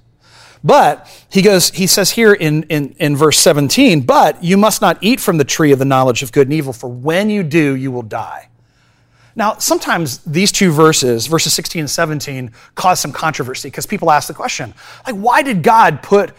But 0.63 1.07
he 1.29 1.41
goes, 1.41 1.69
he 1.71 1.87
says 1.87 2.11
here 2.11 2.33
in, 2.33 2.63
in, 2.63 2.95
in 2.97 3.15
verse 3.15 3.37
17, 3.39 4.01
but 4.01 4.43
you 4.43 4.57
must 4.57 4.81
not 4.81 4.97
eat 5.01 5.19
from 5.19 5.37
the 5.37 5.43
tree 5.43 5.71
of 5.71 5.79
the 5.79 5.85
knowledge 5.85 6.23
of 6.23 6.31
good 6.31 6.47
and 6.47 6.53
evil, 6.53 6.71
for 6.71 6.87
when 6.87 7.29
you 7.29 7.43
do, 7.43 7.75
you 7.75 7.91
will 7.91 8.01
die. 8.01 8.49
Now, 9.35 9.57
sometimes 9.57 10.19
these 10.19 10.51
two 10.51 10.71
verses, 10.71 11.27
verses 11.27 11.53
16 11.53 11.81
and 11.81 11.89
17, 11.89 12.51
cause 12.75 12.99
some 12.99 13.11
controversy 13.11 13.69
because 13.69 13.85
people 13.85 14.11
ask 14.11 14.27
the 14.27 14.33
question, 14.33 14.73
like, 15.05 15.15
why 15.15 15.41
did 15.41 15.63
God 15.63 16.03
put 16.03 16.33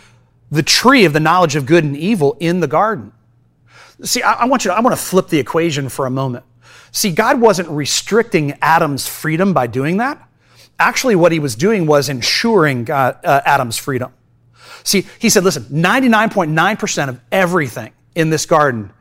the 0.50 0.62
tree 0.62 1.04
of 1.04 1.12
the 1.12 1.20
knowledge 1.20 1.56
of 1.56 1.66
good 1.66 1.82
and 1.82 1.96
evil 1.96 2.36
in 2.38 2.60
the 2.60 2.68
garden? 2.68 3.12
See, 4.02 4.22
I, 4.22 4.32
I 4.34 4.44
want 4.46 4.64
you 4.64 4.70
to, 4.70 4.76
I 4.76 4.80
want 4.80 4.96
to 4.96 5.02
flip 5.02 5.28
the 5.28 5.38
equation 5.38 5.88
for 5.88 6.06
a 6.06 6.10
moment. 6.10 6.44
See, 6.92 7.10
God 7.10 7.40
wasn't 7.40 7.68
restricting 7.70 8.56
Adam's 8.62 9.08
freedom 9.08 9.52
by 9.52 9.66
doing 9.66 9.96
that. 9.96 10.28
Actually, 10.78 11.16
what 11.16 11.32
he 11.32 11.40
was 11.40 11.56
doing 11.56 11.86
was 11.86 12.08
ensuring 12.08 12.84
God, 12.84 13.18
uh, 13.24 13.40
Adam's 13.44 13.76
freedom. 13.76 14.12
See, 14.84 15.06
he 15.18 15.30
said, 15.30 15.44
listen, 15.44 15.64
99.9% 15.64 17.08
of 17.08 17.20
everything 17.32 17.92
in 18.14 18.30
this 18.30 18.46
garden, 18.46 18.92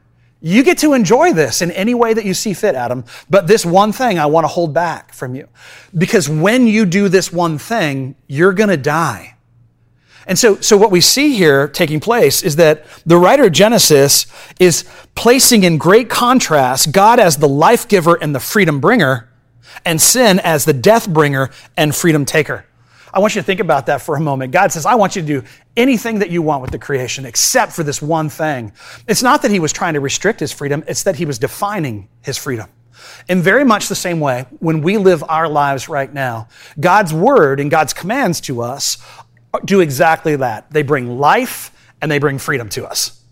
you 0.45 0.61
get 0.61 0.77
to 0.79 0.91
enjoy 0.91 1.31
this 1.31 1.61
in 1.61 1.71
any 1.71 1.93
way 1.93 2.13
that 2.13 2.25
you 2.25 2.33
see 2.33 2.53
fit, 2.53 2.75
Adam. 2.75 3.05
But 3.29 3.47
this 3.47 3.65
one 3.65 3.93
thing 3.93 4.19
I 4.19 4.25
want 4.25 4.43
to 4.43 4.49
hold 4.49 4.73
back 4.73 5.13
from 5.13 5.35
you. 5.35 5.47
Because 5.97 6.27
when 6.27 6.67
you 6.67 6.85
do 6.85 7.07
this 7.07 7.31
one 7.31 7.57
thing, 7.57 8.15
you're 8.27 8.51
going 8.51 8.69
to 8.69 8.75
die. 8.75 9.35
And 10.27 10.37
so, 10.37 10.59
so 10.59 10.75
what 10.75 10.91
we 10.91 10.99
see 10.99 11.33
here 11.35 11.69
taking 11.69 12.01
place 12.01 12.43
is 12.43 12.57
that 12.57 12.83
the 13.05 13.15
writer 13.17 13.45
of 13.45 13.53
Genesis 13.53 14.25
is 14.59 14.83
placing 15.15 15.63
in 15.63 15.77
great 15.77 16.09
contrast 16.09 16.91
God 16.91 17.21
as 17.21 17.37
the 17.37 17.47
life 17.47 17.87
giver 17.87 18.15
and 18.21 18.35
the 18.35 18.41
freedom 18.41 18.81
bringer, 18.81 19.29
and 19.85 20.01
sin 20.01 20.39
as 20.41 20.65
the 20.65 20.73
death 20.73 21.09
bringer 21.09 21.51
and 21.77 21.95
freedom 21.95 22.25
taker. 22.25 22.65
I 23.13 23.19
want 23.19 23.35
you 23.35 23.41
to 23.41 23.45
think 23.45 23.59
about 23.59 23.85
that 23.85 24.01
for 24.01 24.15
a 24.15 24.19
moment. 24.19 24.51
God 24.51 24.71
says, 24.71 24.85
I 24.85 24.95
want 24.95 25.15
you 25.15 25.21
to 25.21 25.27
do 25.27 25.43
anything 25.77 26.19
that 26.19 26.31
you 26.31 26.41
want 26.41 26.61
with 26.61 26.71
the 26.71 26.79
creation 26.79 27.25
except 27.25 27.71
for 27.71 27.83
this 27.83 28.01
one 28.01 28.29
thing. 28.29 28.73
It's 29.07 29.21
not 29.21 29.43
that 29.43 29.51
he 29.51 29.59
was 29.59 29.71
trying 29.71 29.93
to 29.93 29.99
restrict 29.99 30.39
his 30.39 30.51
freedom, 30.51 30.83
it's 30.87 31.03
that 31.03 31.15
he 31.17 31.25
was 31.25 31.37
defining 31.37 32.09
his 32.21 32.37
freedom. 32.37 32.69
In 33.27 33.41
very 33.41 33.63
much 33.63 33.87
the 33.87 33.95
same 33.95 34.19
way, 34.19 34.45
when 34.59 34.81
we 34.81 34.97
live 34.97 35.23
our 35.27 35.47
lives 35.47 35.89
right 35.89 36.11
now, 36.11 36.47
God's 36.79 37.13
word 37.13 37.59
and 37.59 37.69
God's 37.69 37.93
commands 37.93 38.41
to 38.41 38.61
us 38.61 38.97
do 39.65 39.81
exactly 39.81 40.35
that. 40.37 40.71
They 40.71 40.83
bring 40.83 41.19
life 41.19 41.71
and 42.01 42.09
they 42.11 42.19
bring 42.19 42.39
freedom 42.39 42.69
to 42.69 42.85
us. 42.85 43.22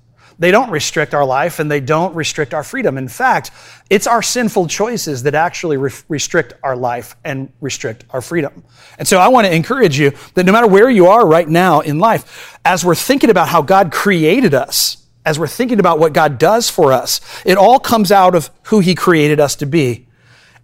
They 0.42 0.50
don't 0.50 0.72
restrict 0.72 1.14
our 1.14 1.24
life 1.24 1.60
and 1.60 1.70
they 1.70 1.80
don't 1.80 2.16
restrict 2.16 2.56
our 2.56 2.64
freedom. 2.64 2.98
In 2.98 3.08
fact, 3.08 3.52
it's 3.92 4.08
our 4.08 4.24
sinful 4.24 4.70
choices 4.70 5.22
that 5.22 5.36
actually 5.36 5.78
re- 5.78 5.92
restrict 6.10 6.54
our 6.64 6.76
life 6.76 7.16
and 7.24 7.54
restrict 7.62 8.06
our 8.10 8.22
freedom. 8.22 8.64
And 8.98 9.08
so 9.08 9.20
I 9.20 9.28
want 9.28 9.46
to 9.46 9.54
encourage 9.54 10.00
you 10.00 10.14
that 10.34 10.48
no 10.48 10.52
matter 10.52 10.66
where 10.66 10.90
you 10.90 11.06
are 11.06 11.28
right 11.28 11.48
now 11.48 11.82
in 11.82 12.00
life, 12.00 12.58
as 12.66 12.84
we're 12.84 12.96
thinking 12.96 13.30
about 13.30 13.50
how 13.50 13.62
God 13.62 13.92
created 13.92 14.56
us, 14.56 15.06
as 15.24 15.38
we're 15.38 15.46
thinking 15.46 15.80
about 15.80 16.00
what 16.00 16.12
God 16.12 16.40
does 16.40 16.72
for 16.72 16.92
us, 16.92 17.22
it 17.46 17.60
all 17.60 17.78
comes 17.78 18.12
out 18.12 18.34
of 18.34 18.50
who 18.64 18.80
He 18.80 18.96
created 18.96 19.40
us 19.40 19.56
to 19.58 19.68
be. 19.68 20.08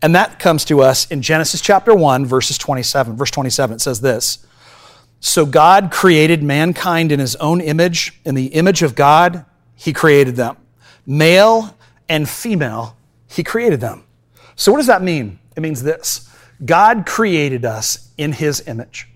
And 0.01 0.15
that 0.15 0.39
comes 0.39 0.65
to 0.65 0.81
us 0.81 1.05
in 1.11 1.21
Genesis 1.21 1.61
chapter 1.61 1.93
1, 1.93 2.25
verses 2.25 2.57
27. 2.57 3.15
Verse 3.15 3.29
27 3.29 3.75
it 3.75 3.81
says 3.81 4.01
this 4.01 4.43
So 5.19 5.45
God 5.45 5.91
created 5.91 6.41
mankind 6.41 7.11
in 7.11 7.19
His 7.19 7.35
own 7.35 7.61
image. 7.61 8.19
In 8.25 8.33
the 8.33 8.47
image 8.47 8.81
of 8.81 8.95
God, 8.95 9.45
he 9.77 9.93
created 9.93 10.35
them. 10.35 10.57
Male 11.05 11.73
and 12.09 12.27
female, 12.27 12.97
He 13.27 13.43
created 13.43 13.79
them. 13.79 14.03
So, 14.55 14.71
what 14.71 14.79
does 14.79 14.87
that 14.87 15.01
mean? 15.01 15.39
It 15.55 15.61
means 15.61 15.83
this 15.83 16.29
God 16.65 17.05
created 17.05 17.63
us 17.63 18.11
in 18.17 18.33
His 18.33 18.67
image. 18.67 19.07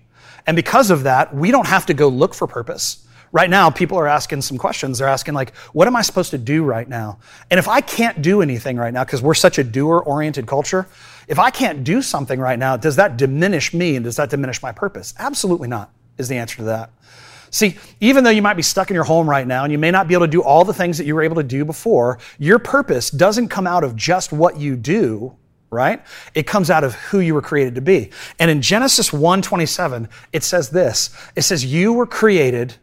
And 0.46 0.56
because 0.56 0.90
of 0.90 1.02
that, 1.02 1.34
we 1.34 1.50
don't 1.50 1.66
have 1.66 1.86
to 1.86 1.94
go 1.94 2.08
look 2.08 2.34
for 2.34 2.46
purpose. 2.46 3.06
Right 3.32 3.48
now, 3.48 3.70
people 3.70 3.98
are 3.98 4.06
asking 4.06 4.42
some 4.42 4.58
questions. 4.58 4.98
They're 4.98 5.08
asking, 5.08 5.34
like, 5.34 5.56
what 5.72 5.88
am 5.88 5.96
I 5.96 6.02
supposed 6.02 6.30
to 6.32 6.38
do 6.38 6.64
right 6.64 6.88
now? 6.88 7.18
And 7.50 7.58
if 7.58 7.66
I 7.66 7.80
can't 7.80 8.20
do 8.20 8.42
anything 8.42 8.76
right 8.76 8.92
now, 8.92 9.04
because 9.04 9.22
we're 9.22 9.34
such 9.34 9.58
a 9.58 9.64
doer 9.64 10.00
oriented 10.00 10.46
culture, 10.46 10.86
if 11.28 11.38
I 11.38 11.50
can't 11.50 11.82
do 11.82 12.02
something 12.02 12.38
right 12.38 12.58
now, 12.58 12.76
does 12.76 12.96
that 12.96 13.16
diminish 13.16 13.72
me 13.72 13.96
and 13.96 14.04
does 14.04 14.16
that 14.16 14.30
diminish 14.30 14.62
my 14.62 14.70
purpose? 14.70 15.14
Absolutely 15.18 15.68
not, 15.68 15.90
is 16.18 16.28
the 16.28 16.36
answer 16.36 16.56
to 16.58 16.64
that. 16.64 16.90
See, 17.52 17.76
even 18.00 18.24
though 18.24 18.30
you 18.30 18.40
might 18.40 18.54
be 18.54 18.62
stuck 18.62 18.90
in 18.90 18.94
your 18.94 19.04
home 19.04 19.28
right 19.28 19.46
now 19.46 19.64
and 19.64 19.70
you 19.70 19.78
may 19.78 19.90
not 19.90 20.08
be 20.08 20.14
able 20.14 20.24
to 20.24 20.30
do 20.30 20.42
all 20.42 20.64
the 20.64 20.72
things 20.72 20.96
that 20.96 21.04
you 21.04 21.14
were 21.14 21.22
able 21.22 21.36
to 21.36 21.42
do 21.42 21.66
before, 21.66 22.18
your 22.38 22.58
purpose 22.58 23.10
doesn't 23.10 23.48
come 23.48 23.66
out 23.66 23.84
of 23.84 23.94
just 23.94 24.32
what 24.32 24.56
you 24.56 24.74
do, 24.74 25.36
right? 25.70 26.02
It 26.34 26.46
comes 26.46 26.70
out 26.70 26.82
of 26.82 26.94
who 26.94 27.20
you 27.20 27.34
were 27.34 27.42
created 27.42 27.74
to 27.74 27.82
be. 27.82 28.08
And 28.38 28.50
in 28.50 28.62
Genesis 28.62 29.10
1:27, 29.10 30.08
it 30.32 30.42
says 30.42 30.70
this. 30.70 31.10
It 31.36 31.42
says 31.42 31.62
you 31.62 31.92
were 31.92 32.06
created 32.06 32.76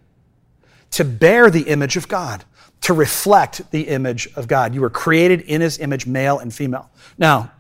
to 0.92 1.04
bear 1.04 1.50
the 1.50 1.64
image 1.64 1.98
of 1.98 2.08
God, 2.08 2.46
to 2.82 2.94
reflect 2.94 3.72
the 3.72 3.88
image 3.88 4.30
of 4.36 4.48
God. 4.48 4.76
You 4.76 4.82
were 4.82 4.92
created 4.92 5.42
in 5.42 5.62
his 5.62 5.80
image, 5.80 6.06
male 6.06 6.38
and 6.38 6.54
female. 6.54 6.92
Now, 7.18 7.52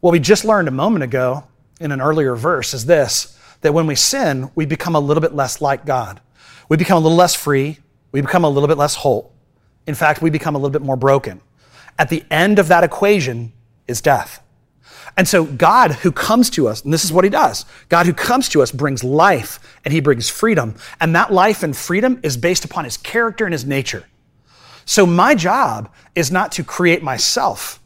what 0.00 0.12
we 0.12 0.18
just 0.18 0.46
learned 0.46 0.68
a 0.68 0.72
moment 0.72 1.04
ago 1.04 1.44
in 1.78 1.92
an 1.92 2.00
earlier 2.00 2.34
verse 2.34 2.72
is 2.72 2.86
this 2.86 3.34
that 3.60 3.74
when 3.74 3.86
we 3.86 3.96
sin, 3.96 4.50
we 4.54 4.64
become 4.64 4.94
a 4.94 5.00
little 5.00 5.20
bit 5.20 5.34
less 5.34 5.60
like 5.60 5.84
God 5.84 6.20
we 6.68 6.76
become 6.76 6.98
a 6.98 7.00
little 7.00 7.16
less 7.16 7.34
free. 7.34 7.78
We 8.12 8.20
become 8.20 8.44
a 8.44 8.48
little 8.48 8.68
bit 8.68 8.78
less 8.78 8.94
whole. 8.94 9.32
In 9.86 9.94
fact, 9.94 10.22
we 10.22 10.30
become 10.30 10.54
a 10.54 10.58
little 10.58 10.70
bit 10.70 10.82
more 10.82 10.96
broken. 10.96 11.40
At 11.98 12.10
the 12.10 12.24
end 12.30 12.58
of 12.58 12.68
that 12.68 12.84
equation 12.84 13.52
is 13.86 14.00
death. 14.00 14.42
And 15.16 15.26
so, 15.26 15.44
God 15.44 15.92
who 15.92 16.12
comes 16.12 16.48
to 16.50 16.68
us, 16.68 16.82
and 16.84 16.92
this 16.92 17.04
is 17.04 17.12
what 17.12 17.24
he 17.24 17.30
does 17.30 17.64
God 17.88 18.06
who 18.06 18.12
comes 18.12 18.48
to 18.50 18.62
us 18.62 18.70
brings 18.70 19.02
life 19.02 19.58
and 19.84 19.92
he 19.92 20.00
brings 20.00 20.28
freedom. 20.28 20.76
And 21.00 21.14
that 21.16 21.32
life 21.32 21.62
and 21.62 21.76
freedom 21.76 22.20
is 22.22 22.36
based 22.36 22.64
upon 22.64 22.84
his 22.84 22.96
character 22.96 23.44
and 23.44 23.52
his 23.52 23.64
nature. 23.64 24.04
So, 24.84 25.06
my 25.06 25.34
job 25.34 25.92
is 26.14 26.30
not 26.30 26.52
to 26.52 26.64
create 26.64 27.02
myself, 27.02 27.80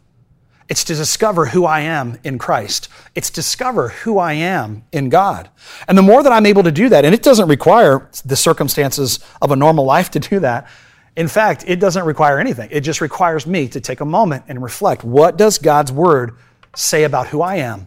it's 0.73 0.85
to 0.85 0.95
discover 0.95 1.45
who 1.45 1.67
I 1.67 1.81
am 1.81 2.19
in 2.25 2.39
Christ. 2.39 2.89
It's 3.15 3.29
to 3.29 3.35
discover 3.35 3.91
who 3.91 4.17
I 4.17 4.33
am 4.33 4.85
in 4.91 5.11
God. 5.11 5.51
And 5.87 5.99
the 5.99 6.03
more 6.03 6.23
that 6.23 6.33
I'm 6.33 6.47
able 6.47 6.63
to 6.63 6.73
do 6.73 6.89
that, 6.89 7.05
and 7.05 7.15
it 7.15 7.23
doesn't 7.23 7.47
require 7.47 8.09
the 8.25 8.37
circumstances 8.37 9.19
of 9.43 9.51
a 9.51 9.57
normal 9.57 9.85
life 9.85 10.11
to 10.13 10.19
do 10.19 10.41
that. 10.41 10.71
In 11.15 11.29
fact, 11.29 11.65
it 11.67 11.79
doesn't 11.79 12.07
require 12.07 12.41
anything. 12.41 12.71
It 12.73 12.81
just 12.81 13.03
requires 13.03 13.47
me 13.47 13.69
to 13.69 13.83
take 13.83 14.01
a 14.01 14.07
moment 14.07 14.45
and 14.49 14.63
reflect. 14.63 15.05
What 15.05 15.37
does 15.37 15.59
God's 15.59 15.93
word 15.93 16.39
say 16.75 17.05
about 17.05 17.27
who 17.27 17.43
I 17.43 17.57
am 17.57 17.87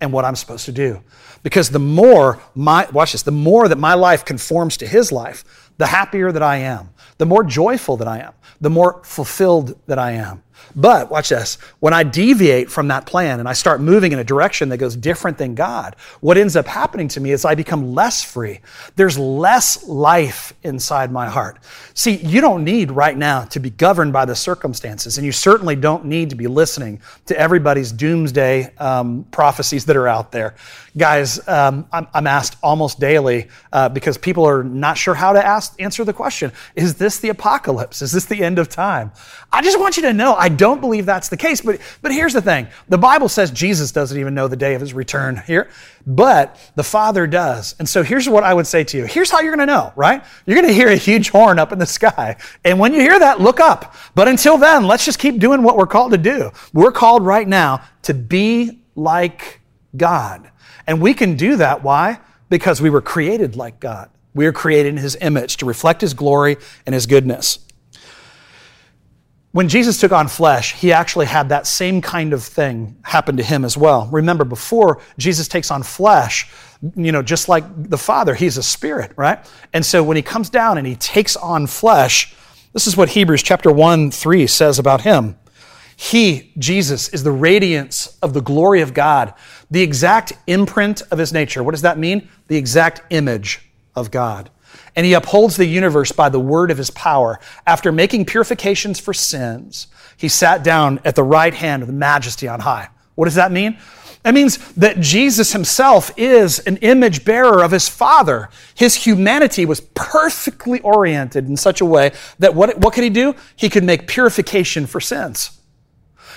and 0.00 0.12
what 0.12 0.24
I'm 0.24 0.34
supposed 0.34 0.64
to 0.64 0.72
do? 0.72 1.04
Because 1.44 1.70
the 1.70 1.78
more 1.78 2.42
my, 2.56 2.88
watch 2.90 3.12
this, 3.12 3.22
the 3.22 3.30
more 3.30 3.68
that 3.68 3.78
my 3.78 3.94
life 3.94 4.24
conforms 4.24 4.78
to 4.78 4.86
his 4.88 5.12
life, 5.12 5.70
the 5.78 5.86
happier 5.86 6.32
that 6.32 6.42
I 6.42 6.56
am, 6.56 6.88
the 7.18 7.26
more 7.26 7.44
joyful 7.44 7.96
that 7.98 8.08
I 8.08 8.18
am, 8.18 8.32
the 8.60 8.70
more 8.70 9.00
fulfilled 9.04 9.78
that 9.86 10.00
I 10.00 10.10
am. 10.14 10.42
But 10.74 11.10
watch 11.10 11.30
this. 11.30 11.58
When 11.80 11.94
I 11.94 12.02
deviate 12.02 12.70
from 12.70 12.88
that 12.88 13.06
plan 13.06 13.40
and 13.40 13.48
I 13.48 13.52
start 13.52 13.80
moving 13.80 14.12
in 14.12 14.18
a 14.18 14.24
direction 14.24 14.68
that 14.68 14.78
goes 14.78 14.94
different 14.94 15.38
than 15.38 15.54
God, 15.54 15.96
what 16.20 16.36
ends 16.36 16.56
up 16.56 16.66
happening 16.66 17.08
to 17.08 17.20
me 17.20 17.32
is 17.32 17.44
I 17.44 17.54
become 17.54 17.94
less 17.94 18.22
free. 18.22 18.60
There's 18.96 19.18
less 19.18 19.86
life 19.86 20.52
inside 20.62 21.10
my 21.10 21.28
heart. 21.28 21.58
See, 21.94 22.16
you 22.16 22.40
don't 22.40 22.64
need 22.64 22.90
right 22.90 23.16
now 23.16 23.44
to 23.44 23.60
be 23.60 23.70
governed 23.70 24.12
by 24.12 24.24
the 24.24 24.36
circumstances, 24.36 25.16
and 25.16 25.24
you 25.24 25.32
certainly 25.32 25.76
don't 25.76 26.04
need 26.04 26.30
to 26.30 26.36
be 26.36 26.46
listening 26.46 27.00
to 27.26 27.38
everybody's 27.38 27.92
doomsday 27.92 28.74
um, 28.76 29.24
prophecies 29.30 29.86
that 29.86 29.96
are 29.96 30.08
out 30.08 30.32
there. 30.32 30.54
Guys, 30.96 31.46
um, 31.46 31.86
I'm, 31.92 32.06
I'm, 32.14 32.26
asked 32.26 32.56
almost 32.62 32.98
daily 32.98 33.48
uh, 33.70 33.88
because 33.90 34.16
people 34.16 34.46
are 34.46 34.64
not 34.64 34.96
sure 34.96 35.14
how 35.14 35.34
to 35.34 35.46
ask, 35.46 35.78
answer 35.78 36.04
the 36.04 36.12
question 36.12 36.52
Is 36.74 36.94
this 36.94 37.18
the 37.18 37.28
apocalypse? 37.28 38.00
Is 38.00 38.12
this 38.12 38.24
the 38.24 38.42
end 38.42 38.58
of 38.58 38.70
time? 38.70 39.12
I 39.52 39.60
just 39.60 39.78
want 39.78 39.96
you 39.96 40.02
to 40.04 40.14
know 40.14 40.34
I 40.34 40.45
don't 40.48 40.80
believe 40.80 41.06
that's 41.06 41.28
the 41.28 41.36
case. 41.36 41.60
But, 41.60 41.80
but 42.02 42.12
here's 42.12 42.32
the 42.32 42.42
thing 42.42 42.68
the 42.88 42.98
Bible 42.98 43.28
says 43.28 43.50
Jesus 43.50 43.92
doesn't 43.92 44.18
even 44.18 44.34
know 44.34 44.48
the 44.48 44.56
day 44.56 44.74
of 44.74 44.80
his 44.80 44.94
return 44.94 45.42
here, 45.46 45.70
but 46.06 46.58
the 46.74 46.84
Father 46.84 47.26
does. 47.26 47.74
And 47.78 47.88
so 47.88 48.02
here's 48.02 48.28
what 48.28 48.44
I 48.44 48.54
would 48.54 48.66
say 48.66 48.84
to 48.84 48.96
you 48.98 49.04
here's 49.06 49.30
how 49.30 49.40
you're 49.40 49.54
going 49.54 49.66
to 49.66 49.72
know, 49.72 49.92
right? 49.96 50.24
You're 50.46 50.56
going 50.56 50.68
to 50.68 50.74
hear 50.74 50.88
a 50.88 50.96
huge 50.96 51.30
horn 51.30 51.58
up 51.58 51.72
in 51.72 51.78
the 51.78 51.86
sky. 51.86 52.36
And 52.64 52.78
when 52.78 52.92
you 52.92 53.00
hear 53.00 53.18
that, 53.18 53.40
look 53.40 53.60
up. 53.60 53.94
But 54.14 54.28
until 54.28 54.58
then, 54.58 54.86
let's 54.86 55.04
just 55.04 55.18
keep 55.18 55.38
doing 55.38 55.62
what 55.62 55.76
we're 55.76 55.86
called 55.86 56.12
to 56.12 56.18
do. 56.18 56.50
We're 56.72 56.92
called 56.92 57.24
right 57.24 57.46
now 57.46 57.82
to 58.02 58.14
be 58.14 58.82
like 58.94 59.60
God. 59.96 60.50
And 60.86 61.00
we 61.00 61.14
can 61.14 61.36
do 61.36 61.56
that. 61.56 61.82
Why? 61.82 62.20
Because 62.48 62.80
we 62.80 62.90
were 62.90 63.00
created 63.00 63.56
like 63.56 63.80
God. 63.80 64.10
We 64.34 64.46
are 64.46 64.52
created 64.52 64.90
in 64.90 64.98
His 64.98 65.16
image 65.20 65.56
to 65.58 65.66
reflect 65.66 66.00
His 66.00 66.14
glory 66.14 66.58
and 66.84 66.94
His 66.94 67.06
goodness. 67.06 67.58
When 69.56 69.70
Jesus 69.70 69.98
took 69.98 70.12
on 70.12 70.28
flesh, 70.28 70.74
he 70.74 70.92
actually 70.92 71.24
had 71.24 71.48
that 71.48 71.66
same 71.66 72.02
kind 72.02 72.34
of 72.34 72.44
thing 72.44 72.94
happen 73.02 73.38
to 73.38 73.42
him 73.42 73.64
as 73.64 73.74
well. 73.74 74.06
Remember, 74.12 74.44
before 74.44 75.00
Jesus 75.16 75.48
takes 75.48 75.70
on 75.70 75.82
flesh, 75.82 76.50
you 76.94 77.10
know, 77.10 77.22
just 77.22 77.48
like 77.48 77.64
the 77.88 77.96
Father, 77.96 78.34
he's 78.34 78.58
a 78.58 78.62
spirit, 78.62 79.12
right? 79.16 79.38
And 79.72 79.82
so 79.82 80.04
when 80.04 80.18
he 80.18 80.22
comes 80.22 80.50
down 80.50 80.76
and 80.76 80.86
he 80.86 80.94
takes 80.94 81.36
on 81.36 81.66
flesh, 81.66 82.36
this 82.74 82.86
is 82.86 82.98
what 82.98 83.08
Hebrews 83.08 83.42
chapter 83.42 83.72
1 83.72 84.10
3 84.10 84.46
says 84.46 84.78
about 84.78 85.00
him. 85.00 85.38
He, 85.96 86.52
Jesus, 86.58 87.08
is 87.08 87.24
the 87.24 87.32
radiance 87.32 88.18
of 88.20 88.34
the 88.34 88.42
glory 88.42 88.82
of 88.82 88.92
God, 88.92 89.32
the 89.70 89.80
exact 89.80 90.34
imprint 90.46 91.00
of 91.10 91.16
his 91.16 91.32
nature. 91.32 91.62
What 91.62 91.70
does 91.70 91.80
that 91.80 91.96
mean? 91.96 92.28
The 92.48 92.58
exact 92.58 93.00
image 93.08 93.70
of 93.94 94.10
God 94.10 94.50
and 94.94 95.06
he 95.06 95.12
upholds 95.12 95.56
the 95.56 95.66
universe 95.66 96.12
by 96.12 96.28
the 96.28 96.40
word 96.40 96.70
of 96.70 96.78
his 96.78 96.90
power. 96.90 97.38
After 97.66 97.92
making 97.92 98.26
purifications 98.26 98.98
for 98.98 99.12
sins, 99.12 99.86
he 100.16 100.28
sat 100.28 100.64
down 100.64 101.00
at 101.04 101.14
the 101.14 101.22
right 101.22 101.54
hand 101.54 101.82
of 101.82 101.88
the 101.88 101.94
majesty 101.94 102.48
on 102.48 102.60
high. 102.60 102.88
What 103.14 103.26
does 103.26 103.34
that 103.34 103.52
mean? 103.52 103.78
That 104.22 104.34
means 104.34 104.58
that 104.72 104.98
Jesus 104.98 105.52
himself 105.52 106.10
is 106.16 106.58
an 106.60 106.78
image 106.78 107.24
bearer 107.24 107.62
of 107.62 107.70
his 107.70 107.88
Father. 107.88 108.48
His 108.74 108.96
humanity 108.96 109.64
was 109.64 109.80
perfectly 109.80 110.80
oriented 110.80 111.48
in 111.48 111.56
such 111.56 111.80
a 111.80 111.84
way 111.84 112.10
that 112.40 112.52
what, 112.52 112.76
what 112.78 112.92
could 112.92 113.04
he 113.04 113.10
do? 113.10 113.36
He 113.54 113.70
could 113.70 113.84
make 113.84 114.08
purification 114.08 114.86
for 114.86 115.00
sins. 115.00 115.60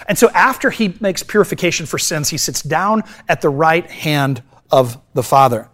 And 0.08 0.20
so 0.20 0.30
after 0.36 0.70
he 0.70 0.96
makes 1.00 1.24
purification 1.24 1.88
for 1.88 1.98
sins, 1.98 2.30
he 2.30 2.38
sits 2.38 2.62
down 2.62 3.04
at 3.28 3.42
the 3.42 3.50
right 3.50 3.90
hand 3.90 4.44
of 4.72 5.02
the 5.16 5.24
Father. 5.24 5.68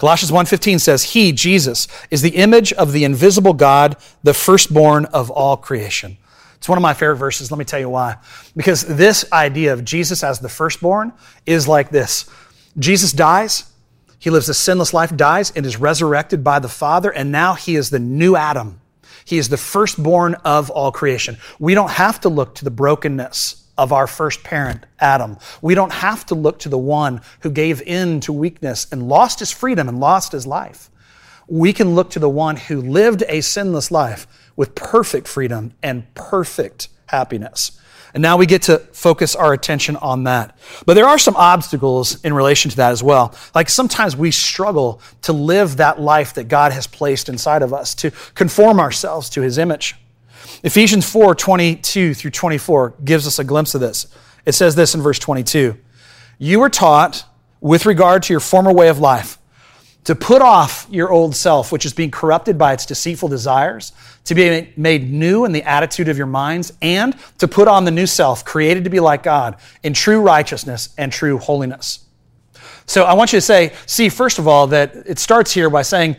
Colossians 0.00 0.32
1:15 0.32 0.78
says, 0.78 1.02
"He, 1.02 1.30
Jesus, 1.30 1.86
is 2.10 2.22
the 2.22 2.30
image 2.30 2.72
of 2.72 2.92
the 2.92 3.04
invisible 3.04 3.52
God, 3.52 3.96
the 4.22 4.32
firstborn 4.32 5.04
of 5.04 5.28
all 5.28 5.58
creation." 5.58 6.16
It's 6.56 6.70
one 6.70 6.78
of 6.78 6.82
my 6.82 6.94
favorite 6.94 7.16
verses. 7.16 7.50
Let 7.50 7.58
me 7.58 7.66
tell 7.66 7.80
you 7.80 7.90
why. 7.90 8.16
Because 8.56 8.80
this 8.82 9.26
idea 9.30 9.74
of 9.74 9.84
Jesus 9.84 10.24
as 10.24 10.38
the 10.38 10.48
firstborn 10.48 11.12
is 11.44 11.68
like 11.68 11.90
this. 11.90 12.24
Jesus 12.78 13.12
dies, 13.12 13.64
he 14.18 14.30
lives 14.30 14.48
a 14.48 14.54
sinless 14.54 14.94
life, 14.94 15.14
dies, 15.14 15.52
and 15.54 15.66
is 15.66 15.76
resurrected 15.76 16.42
by 16.42 16.60
the 16.60 16.68
Father, 16.68 17.10
and 17.10 17.30
now 17.30 17.52
he 17.52 17.76
is 17.76 17.90
the 17.90 17.98
new 17.98 18.36
Adam. 18.36 18.80
He 19.26 19.36
is 19.36 19.50
the 19.50 19.58
firstborn 19.58 20.32
of 20.46 20.70
all 20.70 20.92
creation. 20.92 21.36
We 21.58 21.74
don't 21.74 21.90
have 21.90 22.22
to 22.22 22.30
look 22.30 22.54
to 22.54 22.64
the 22.64 22.70
brokenness 22.70 23.64
of 23.80 23.94
our 23.94 24.06
first 24.06 24.44
parent, 24.44 24.84
Adam. 25.00 25.38
We 25.62 25.74
don't 25.74 25.90
have 25.90 26.26
to 26.26 26.34
look 26.34 26.58
to 26.60 26.68
the 26.68 26.76
one 26.76 27.22
who 27.40 27.50
gave 27.50 27.80
in 27.80 28.20
to 28.20 28.32
weakness 28.32 28.86
and 28.92 29.08
lost 29.08 29.38
his 29.38 29.50
freedom 29.50 29.88
and 29.88 29.98
lost 29.98 30.32
his 30.32 30.46
life. 30.46 30.90
We 31.48 31.72
can 31.72 31.94
look 31.94 32.10
to 32.10 32.18
the 32.18 32.28
one 32.28 32.56
who 32.56 32.82
lived 32.82 33.24
a 33.26 33.40
sinless 33.40 33.90
life 33.90 34.26
with 34.54 34.74
perfect 34.74 35.26
freedom 35.26 35.72
and 35.82 36.12
perfect 36.14 36.88
happiness. 37.06 37.80
And 38.12 38.20
now 38.22 38.36
we 38.36 38.44
get 38.44 38.62
to 38.62 38.80
focus 38.92 39.34
our 39.34 39.54
attention 39.54 39.96
on 39.96 40.24
that. 40.24 40.58
But 40.84 40.92
there 40.92 41.06
are 41.06 41.18
some 41.18 41.36
obstacles 41.36 42.22
in 42.22 42.34
relation 42.34 42.70
to 42.72 42.76
that 42.76 42.90
as 42.90 43.02
well. 43.02 43.34
Like 43.54 43.70
sometimes 43.70 44.14
we 44.14 44.30
struggle 44.30 45.00
to 45.22 45.32
live 45.32 45.78
that 45.78 45.98
life 45.98 46.34
that 46.34 46.48
God 46.48 46.72
has 46.72 46.86
placed 46.86 47.30
inside 47.30 47.62
of 47.62 47.72
us, 47.72 47.94
to 47.96 48.10
conform 48.34 48.78
ourselves 48.78 49.30
to 49.30 49.40
his 49.40 49.56
image. 49.56 49.96
Ephesians 50.62 51.10
4 51.10 51.34
22 51.34 52.14
through 52.14 52.30
24 52.30 52.94
gives 53.04 53.26
us 53.26 53.38
a 53.38 53.44
glimpse 53.44 53.74
of 53.74 53.80
this. 53.80 54.06
It 54.46 54.52
says 54.52 54.74
this 54.74 54.94
in 54.94 55.02
verse 55.02 55.18
22 55.18 55.76
You 56.38 56.60
were 56.60 56.70
taught 56.70 57.24
with 57.60 57.86
regard 57.86 58.22
to 58.24 58.32
your 58.32 58.40
former 58.40 58.72
way 58.72 58.88
of 58.88 58.98
life 58.98 59.38
to 60.04 60.14
put 60.14 60.40
off 60.40 60.86
your 60.90 61.10
old 61.10 61.36
self, 61.36 61.72
which 61.72 61.84
is 61.84 61.92
being 61.92 62.10
corrupted 62.10 62.56
by 62.56 62.72
its 62.72 62.86
deceitful 62.86 63.28
desires, 63.28 63.92
to 64.24 64.34
be 64.34 64.72
made 64.76 65.10
new 65.10 65.44
in 65.44 65.52
the 65.52 65.62
attitude 65.62 66.08
of 66.08 66.16
your 66.16 66.26
minds, 66.26 66.72
and 66.80 67.16
to 67.38 67.46
put 67.46 67.68
on 67.68 67.84
the 67.84 67.90
new 67.90 68.06
self, 68.06 68.44
created 68.44 68.84
to 68.84 68.90
be 68.90 69.00
like 69.00 69.22
God 69.22 69.56
in 69.82 69.92
true 69.92 70.20
righteousness 70.20 70.94
and 70.96 71.12
true 71.12 71.38
holiness. 71.38 72.06
So 72.86 73.04
I 73.04 73.12
want 73.12 73.32
you 73.32 73.36
to 73.36 73.42
say, 73.42 73.72
see, 73.86 74.08
first 74.08 74.38
of 74.38 74.48
all, 74.48 74.68
that 74.68 74.96
it 75.06 75.18
starts 75.18 75.52
here 75.52 75.68
by 75.70 75.82
saying, 75.82 76.16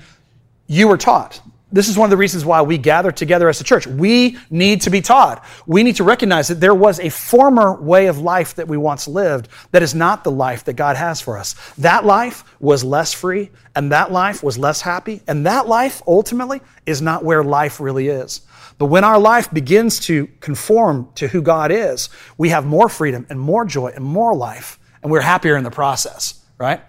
you 0.68 0.88
were 0.88 0.98
taught 0.98 1.42
this 1.72 1.88
is 1.88 1.98
one 1.98 2.06
of 2.06 2.12
the 2.12 2.18
reasons 2.18 2.44
why 2.44 2.62
we 2.62 2.78
gather 2.78 3.12
together 3.12 3.48
as 3.48 3.62
a 3.62 3.64
church. 3.64 3.88
We 3.88 4.38
need 4.50 4.82
to 4.82 4.90
be 4.90 5.02
taught. 5.02 5.44
We 5.66 5.84
need 5.84 5.96
to 5.98 6.04
recognize 6.04 6.50
that 6.50 6.60
there 6.60 6.76
was 6.76 7.00
a 7.00 7.10
former 7.10 7.80
way 7.82 8.08
of 8.08 8.20
life 8.20 8.56
that 8.56 8.68
we 8.68 8.78
once 8.78 9.08
lived 9.08 9.48
that 9.72 9.82
is 9.82 9.96
not 9.96 10.24
the 10.24 10.32
life 10.32 10.66
that 10.66 10.74
God 10.74 10.98
has 10.98 11.22
for 11.22 11.38
us. 11.38 11.56
That 11.78 12.06
life 12.06 12.44
was 12.60 12.84
less 12.84 13.14
free, 13.14 13.52
and 13.76 13.92
that 13.92 14.12
life 14.12 14.44
was 14.44 14.58
less 14.58 14.82
happy, 14.82 15.22
and 15.28 15.46
that 15.46 15.68
life 15.68 16.02
ultimately 16.06 16.62
is 16.86 17.02
not 17.02 17.24
where 17.24 17.44
life 17.44 17.80
really 17.80 18.10
is. 18.10 18.42
But 18.78 18.88
when 18.88 19.04
our 19.04 19.20
life 19.20 19.52
begins 19.52 20.00
to 20.08 20.28
conform 20.40 21.10
to 21.16 21.28
who 21.28 21.42
God 21.42 21.72
is, 21.72 22.10
we 22.38 22.50
have 22.50 22.66
more 22.66 22.90
freedom 22.90 23.28
and 23.30 23.40
more 23.40 23.64
joy 23.64 23.92
and 23.96 24.04
more 24.04 24.36
life, 24.36 24.80
and 25.04 25.12
we're 25.12 25.22
happier 25.22 25.56
in 25.56 25.64
the 25.64 25.72
process, 25.72 26.42
right? 26.58 26.82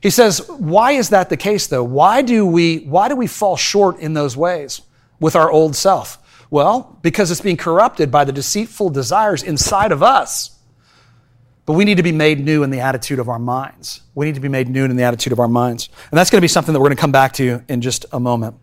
He 0.00 0.10
says, 0.10 0.48
why 0.48 0.92
is 0.92 1.10
that 1.10 1.28
the 1.28 1.36
case 1.36 1.66
though? 1.66 1.84
Why 1.84 2.22
do 2.22 2.46
we, 2.46 2.78
why 2.80 3.08
do 3.08 3.16
we 3.16 3.26
fall 3.26 3.56
short 3.56 3.98
in 3.98 4.14
those 4.14 4.36
ways 4.36 4.80
with 5.20 5.34
our 5.34 5.50
old 5.50 5.74
self? 5.74 6.18
Well, 6.50 6.98
because 7.02 7.30
it's 7.30 7.40
being 7.40 7.56
corrupted 7.56 8.10
by 8.10 8.24
the 8.24 8.32
deceitful 8.32 8.90
desires 8.90 9.42
inside 9.42 9.92
of 9.92 10.02
us. 10.02 10.56
But 11.66 11.74
we 11.74 11.84
need 11.84 11.98
to 11.98 12.02
be 12.02 12.12
made 12.12 12.42
new 12.42 12.62
in 12.62 12.70
the 12.70 12.80
attitude 12.80 13.18
of 13.18 13.28
our 13.28 13.38
minds. 13.38 14.00
We 14.14 14.24
need 14.24 14.36
to 14.36 14.40
be 14.40 14.48
made 14.48 14.70
new 14.70 14.86
in 14.86 14.96
the 14.96 15.02
attitude 15.02 15.34
of 15.34 15.40
our 15.40 15.48
minds. 15.48 15.90
And 16.10 16.16
that's 16.16 16.30
going 16.30 16.38
to 16.38 16.42
be 16.42 16.48
something 16.48 16.72
that 16.72 16.80
we're 16.80 16.86
going 16.86 16.96
to 16.96 17.00
come 17.00 17.12
back 17.12 17.34
to 17.34 17.62
in 17.68 17.82
just 17.82 18.06
a 18.10 18.18
moment. 18.18 18.56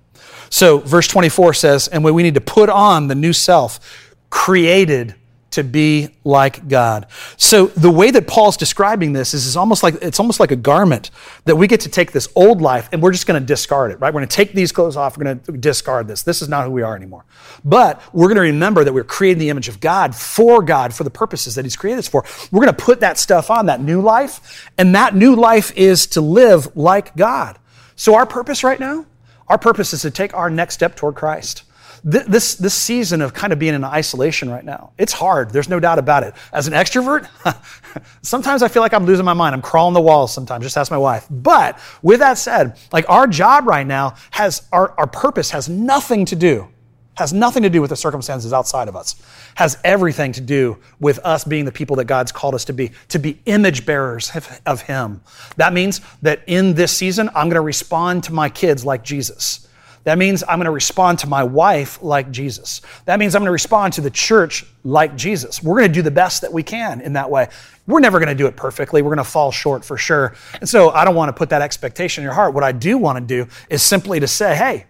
So, 0.50 0.80
verse 0.80 1.08
24 1.08 1.54
says, 1.54 1.88
and 1.88 2.04
we 2.04 2.24
need 2.24 2.34
to 2.34 2.42
put 2.42 2.68
on 2.68 3.08
the 3.08 3.14
new 3.14 3.34
self, 3.34 4.08
created 4.32 5.14
to 5.56 5.64
be 5.64 6.10
like 6.24 6.68
God. 6.68 7.08
So 7.38 7.68
the 7.68 7.90
way 7.90 8.12
that 8.12 8.28
Paul's 8.28 8.58
describing 8.58 9.14
this 9.14 9.34
is, 9.34 9.46
is 9.46 9.58
almost 9.58 9.84
like 9.84 9.96
it's 10.02 10.20
almost 10.20 10.40
like 10.40 10.52
a 10.52 10.56
garment 10.56 11.12
that 11.46 11.56
we 11.56 11.68
get 11.68 11.82
to 11.82 11.90
take 11.90 12.12
this 12.12 12.28
old 12.36 12.62
life 12.62 12.90
and 12.92 13.02
we're 13.02 13.12
just 13.12 13.28
going 13.28 13.42
to 13.42 13.46
discard 13.46 13.92
it, 13.92 14.00
right? 14.00 14.14
We're 14.14 14.20
going 14.20 14.28
to 14.28 14.36
take 14.36 14.54
these 14.54 14.72
clothes 14.72 14.96
off, 14.96 15.18
we're 15.18 15.26
going 15.26 15.40
to 15.40 15.52
discard 15.54 16.08
this. 16.08 16.24
This 16.24 16.42
is 16.42 16.50
not 16.50 16.66
who 16.66 16.72
we 16.72 16.82
are 16.82 16.96
anymore. 16.96 17.26
But 17.64 18.02
we're 18.14 18.28
going 18.28 18.36
to 18.36 18.42
remember 18.42 18.84
that 18.84 18.94
we're 18.94 19.04
created 19.04 19.40
the 19.40 19.50
image 19.50 19.68
of 19.68 19.80
God 19.80 20.16
for 20.16 20.62
God 20.62 20.94
for 20.94 21.04
the 21.04 21.10
purposes 21.10 21.56
that 21.56 21.66
he's 21.66 21.76
created 21.76 22.00
us 22.00 22.08
for. 22.08 22.24
We're 22.52 22.64
going 22.64 22.76
to 22.76 22.84
put 22.84 23.00
that 23.00 23.18
stuff 23.18 23.50
on, 23.50 23.66
that 23.66 23.82
new 23.82 24.02
life, 24.02 24.70
and 24.78 24.94
that 24.96 25.16
new 25.16 25.36
life 25.36 25.76
is 25.76 26.08
to 26.08 26.22
live 26.22 26.76
like 26.78 27.16
God. 27.16 27.58
So 27.96 28.16
our 28.16 28.26
purpose 28.26 28.64
right 28.64 28.80
now, 28.80 29.06
our 29.48 29.58
purpose 29.58 29.94
is 29.94 30.02
to 30.02 30.12
take 30.12 30.34
our 30.34 30.50
next 30.50 30.74
step 30.74 30.96
toward 30.96 31.16
Christ 31.16 31.64
this, 32.06 32.54
this 32.54 32.76
season 32.76 33.22
of 33.22 33.34
kind 33.34 33.52
of 33.52 33.58
being 33.58 33.74
in 33.74 33.84
isolation 33.84 34.48
right 34.48 34.64
now, 34.64 34.92
it's 34.98 35.12
hard. 35.12 35.50
There's 35.50 35.68
no 35.68 35.80
doubt 35.80 35.98
about 35.98 36.22
it. 36.22 36.36
As 36.54 36.68
an 36.68 36.74
extrovert, 36.74 37.28
sometimes 38.22 38.62
I 38.62 38.68
feel 38.68 38.84
like 38.84 38.94
I'm 38.94 39.06
losing 39.06 39.26
my 39.26 39.34
mind. 39.34 39.56
I'm 39.56 39.62
crawling 39.62 39.96
the 39.96 40.02
walls 40.02 40.32
sometimes. 40.32 40.64
Just 40.64 40.78
ask 40.78 40.92
my 40.92 41.00
wife. 41.00 41.26
But 41.32 41.80
with 42.04 42.20
that 42.20 42.38
said, 42.38 42.78
like 42.94 43.10
our 43.10 43.26
job 43.26 43.66
right 43.66 43.88
now 43.88 44.16
has, 44.30 44.68
our, 44.72 44.94
our 45.00 45.08
purpose 45.08 45.50
has 45.50 45.68
nothing 45.68 46.26
to 46.26 46.36
do 46.36 46.68
has 47.16 47.32
nothing 47.32 47.64
to 47.64 47.70
do 47.70 47.80
with 47.80 47.90
the 47.90 47.96
circumstances 47.96 48.52
outside 48.52 48.90
of 48.90 48.96
us 48.98 49.16
has 49.56 49.78
everything 49.86 50.34
to 50.34 50.42
do 50.42 50.78
with 51.00 51.18
us 51.20 51.46
being 51.46 51.64
the 51.64 51.72
people 51.72 51.96
that 51.96 52.04
god's 52.04 52.30
called 52.30 52.54
us 52.54 52.66
to 52.66 52.74
be 52.74 52.92
to 53.08 53.18
be 53.18 53.40
image 53.46 53.86
bearers 53.86 54.32
of 54.66 54.82
him 54.82 55.22
that 55.56 55.72
means 55.72 56.02
that 56.22 56.42
in 56.46 56.74
this 56.74 56.92
season 56.92 57.30
i'm 57.30 57.48
going 57.48 57.52
to 57.52 57.62
respond 57.62 58.22
to 58.22 58.34
my 58.34 58.50
kids 58.50 58.84
like 58.84 59.02
jesus 59.02 59.66
that 60.06 60.20
means 60.20 60.44
I'm 60.48 60.60
going 60.60 60.66
to 60.66 60.72
respond 60.72 61.20
to 61.20 61.28
my 61.28 61.44
wife 61.44 62.02
like 62.02 62.32
Jesus. 62.32 62.82
That 63.06 63.20
means 63.20 63.36
I'm 63.36 63.42
going 63.42 63.48
to 63.48 63.52
respond 63.52 63.94
to 63.94 64.02
the 64.02 64.12
church 64.12 64.64
like 64.84 65.16
Jesus. 65.16 65.64
We're 65.64 65.80
going 65.80 65.90
to 65.90 65.94
do 65.94 66.04
the 66.04 66.12
best 66.12 66.42
that 66.42 66.54
we 66.54 66.62
can 66.62 67.02
in 67.02 67.14
that 67.14 67.30
way. 67.30 67.50
We're 67.88 68.00
never 68.00 68.20
going 68.20 68.30
to 68.30 68.36
do 68.36 68.46
it 68.46 68.56
perfectly. 68.56 69.02
We're 69.02 69.16
going 69.16 69.26
to 69.26 69.30
fall 69.30 69.52
short 69.52 69.84
for 69.84 69.98
sure. 69.98 70.36
And 70.60 70.70
so 70.70 70.92
I 70.92 71.06
don't 71.06 71.16
want 71.16 71.30
to 71.30 71.34
put 71.34 71.50
that 71.50 71.64
expectation 71.64 72.22
in 72.22 72.26
your 72.26 72.36
heart. 72.36 72.54
What 72.54 72.64
I 72.64 72.72
do 72.72 73.00
want 73.00 73.18
to 73.18 73.26
do 73.26 73.50
is 73.68 73.82
simply 73.82 74.20
to 74.20 74.28
say, 74.28 74.56
hey, 74.56 74.86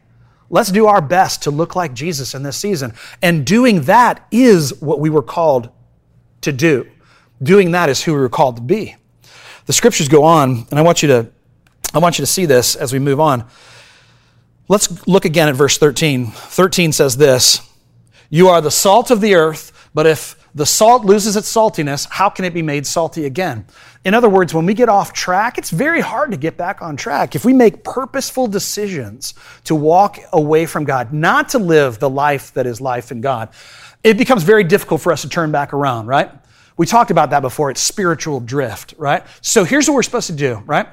let's 0.50 0.70
do 0.70 0.86
our 0.86 1.02
best 1.02 1.44
to 1.44 1.52
look 1.52 1.78
like 1.78 1.94
Jesus 1.94 2.36
in 2.36 2.44
this 2.44 2.58
season. 2.58 2.94
And 3.22 3.46
doing 3.46 3.84
that 3.84 4.28
is 4.32 4.82
what 4.82 5.00
we 5.00 5.10
were 5.10 5.24
called 5.24 5.70
to 6.42 6.52
do. 6.52 6.90
Doing 7.42 7.72
that 7.72 7.88
is 7.88 8.04
who 8.04 8.14
we 8.14 8.20
were 8.20 8.30
called 8.30 8.58
to 8.58 8.62
be. 8.62 8.96
The 9.66 9.74
scriptures 9.74 10.10
go 10.10 10.24
on, 10.24 10.68
and 10.70 10.78
I 10.78 10.82
want 10.82 11.02
you 11.02 11.08
to 11.08 11.32
I 11.94 12.00
want 12.00 12.20
you 12.20 12.24
to 12.24 12.32
see 12.32 12.46
this 12.46 12.76
as 12.76 12.92
we 12.92 13.00
move 13.00 13.22
on. 13.22 13.48
Let's 14.68 15.08
look 15.08 15.26
again 15.26 15.48
at 15.48 15.56
verse 15.56 15.78
13. 15.78 16.28
13 16.28 16.92
says 16.92 17.18
this 17.18 17.62
You 18.30 18.50
are 18.50 18.62
the 18.62 18.72
salt 18.72 19.12
of 19.12 19.22
the 19.22 19.36
earth, 19.36 19.90
but 19.94 20.08
if 20.08 20.36
the 20.56 20.66
salt 20.66 21.06
loses 21.06 21.36
its 21.36 21.54
saltiness, 21.54 22.08
how 22.10 22.30
can 22.30 22.46
it 22.46 22.54
be 22.54 22.62
made 22.62 22.88
salty 22.88 23.26
again? 23.26 23.66
In 24.06 24.14
other 24.14 24.30
words, 24.30 24.54
when 24.54 24.66
we 24.66 24.74
get 24.74 24.90
off 24.90 25.14
track, 25.14 25.58
it's 25.58 25.70
very 25.70 26.00
hard 26.00 26.32
to 26.32 26.38
get 26.38 26.58
back 26.58 26.82
on 26.82 26.96
track. 26.96 27.36
If 27.36 27.44
we 27.44 27.54
make 27.54 27.84
purposeful 27.84 28.48
decisions 28.48 29.34
to 29.66 29.76
walk 29.76 30.18
away 30.32 30.66
from 30.66 30.84
God, 30.86 31.14
not 31.14 31.50
to 31.50 31.60
live 31.60 32.00
the 32.00 32.10
life 32.10 32.54
that 32.54 32.66
is 32.66 32.80
life 32.80 33.12
in 33.12 33.22
God, 33.22 33.50
it 34.04 34.18
becomes 34.18 34.44
very 34.44 34.64
difficult 34.64 35.02
for 35.02 35.12
us 35.12 35.22
to 35.24 35.30
turn 35.30 35.52
back 35.52 35.74
around, 35.74 36.08
right? 36.08 36.32
We 36.78 36.86
talked 36.86 37.12
about 37.12 37.30
that 37.32 37.42
before. 37.42 37.70
It's 37.70 37.82
spiritual 37.82 38.40
drift, 38.40 38.96
right? 38.98 39.24
So 39.42 39.64
here's 39.64 39.88
what 39.88 39.96
we're 39.96 40.04
supposed 40.04 40.28
to 40.28 40.36
do, 40.36 40.64
right? 40.66 40.88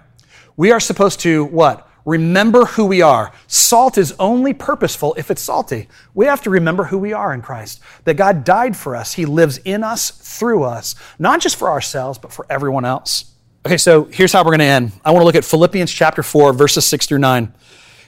We 0.57 0.73
are 0.73 0.81
supposed 0.81 1.21
to 1.21 1.45
what? 1.47 1.89
Remember 2.05 2.65
who 2.65 2.87
we 2.87 3.01
are. 3.01 3.33
Salt 3.47 3.97
is 3.97 4.15
only 4.19 4.53
purposeful 4.53 5.15
if 5.17 5.31
it's 5.31 5.43
salty. 5.43 5.89
We 6.15 6.27
have 6.27 6.43
to 6.43 6.51
remember 6.51 6.85
who 6.85 6.99
we 6.99 7.13
are 7.13 7.33
in 7.33 7.43
Christ. 7.43 7.81
That 8.05 8.15
God 8.15 8.45
died 8.45 8.77
for 8.77 8.97
us. 8.97 9.13
He 9.15 9.25
lives 9.25 9.59
in 9.59 9.85
us, 9.85 10.11
through 10.11 10.65
us, 10.65 10.95
not 11.19 11.41
just 11.41 11.57
for 11.57 11.71
ourselves, 11.71 12.19
but 12.19 12.33
for 12.33 12.47
everyone 12.51 12.85
else. 12.85 13.33
Okay, 13.65 13.77
so 13.77 14.05
here's 14.05 14.33
how 14.33 14.41
we're 14.43 14.51
going 14.51 14.59
to 14.59 14.65
end. 14.65 14.93
I 15.05 15.13
want 15.13 15.23
to 15.23 15.27
look 15.27 15.37
at 15.37 15.45
Philippians 15.45 15.93
chapter 15.93 16.23
4, 16.23 16.53
verses 16.53 16.85
6 16.87 17.07
through 17.07 17.19
9. 17.19 17.53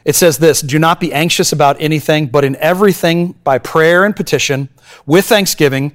It 0.05 0.17
says 0.17 0.39
this 0.39 0.61
Do 0.61 0.79
not 0.79 0.99
be 0.99 1.13
anxious 1.13 1.53
about 1.53 1.81
anything, 1.81 2.27
but 2.27 2.45
in 2.45 2.57
everything, 2.57 3.33
by 3.45 3.59
prayer 3.59 4.05
and 4.05 4.17
petition, 4.17 4.69
with 5.07 5.27
thanksgiving, 5.27 5.93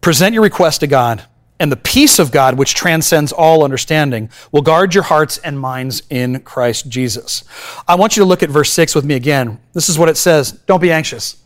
present 0.00 0.34
your 0.34 0.42
request 0.42 0.80
to 0.80 0.88
God 0.88 1.24
and 1.60 1.70
the 1.70 1.76
peace 1.76 2.18
of 2.18 2.32
God, 2.32 2.58
which 2.58 2.74
transcends 2.74 3.30
all 3.30 3.62
understanding, 3.62 4.30
will 4.50 4.62
guard 4.62 4.94
your 4.94 5.04
hearts 5.04 5.38
and 5.38 5.60
minds 5.60 6.02
in 6.10 6.40
Christ 6.40 6.88
Jesus. 6.88 7.44
I 7.86 7.94
want 7.94 8.16
you 8.16 8.22
to 8.22 8.26
look 8.26 8.42
at 8.42 8.50
verse 8.50 8.72
6 8.72 8.94
with 8.94 9.04
me 9.04 9.14
again. 9.14 9.60
This 9.74 9.88
is 9.88 9.98
what 9.98 10.08
it 10.08 10.16
says 10.16 10.52
Don't 10.66 10.80
be 10.80 10.90
anxious. 10.90 11.36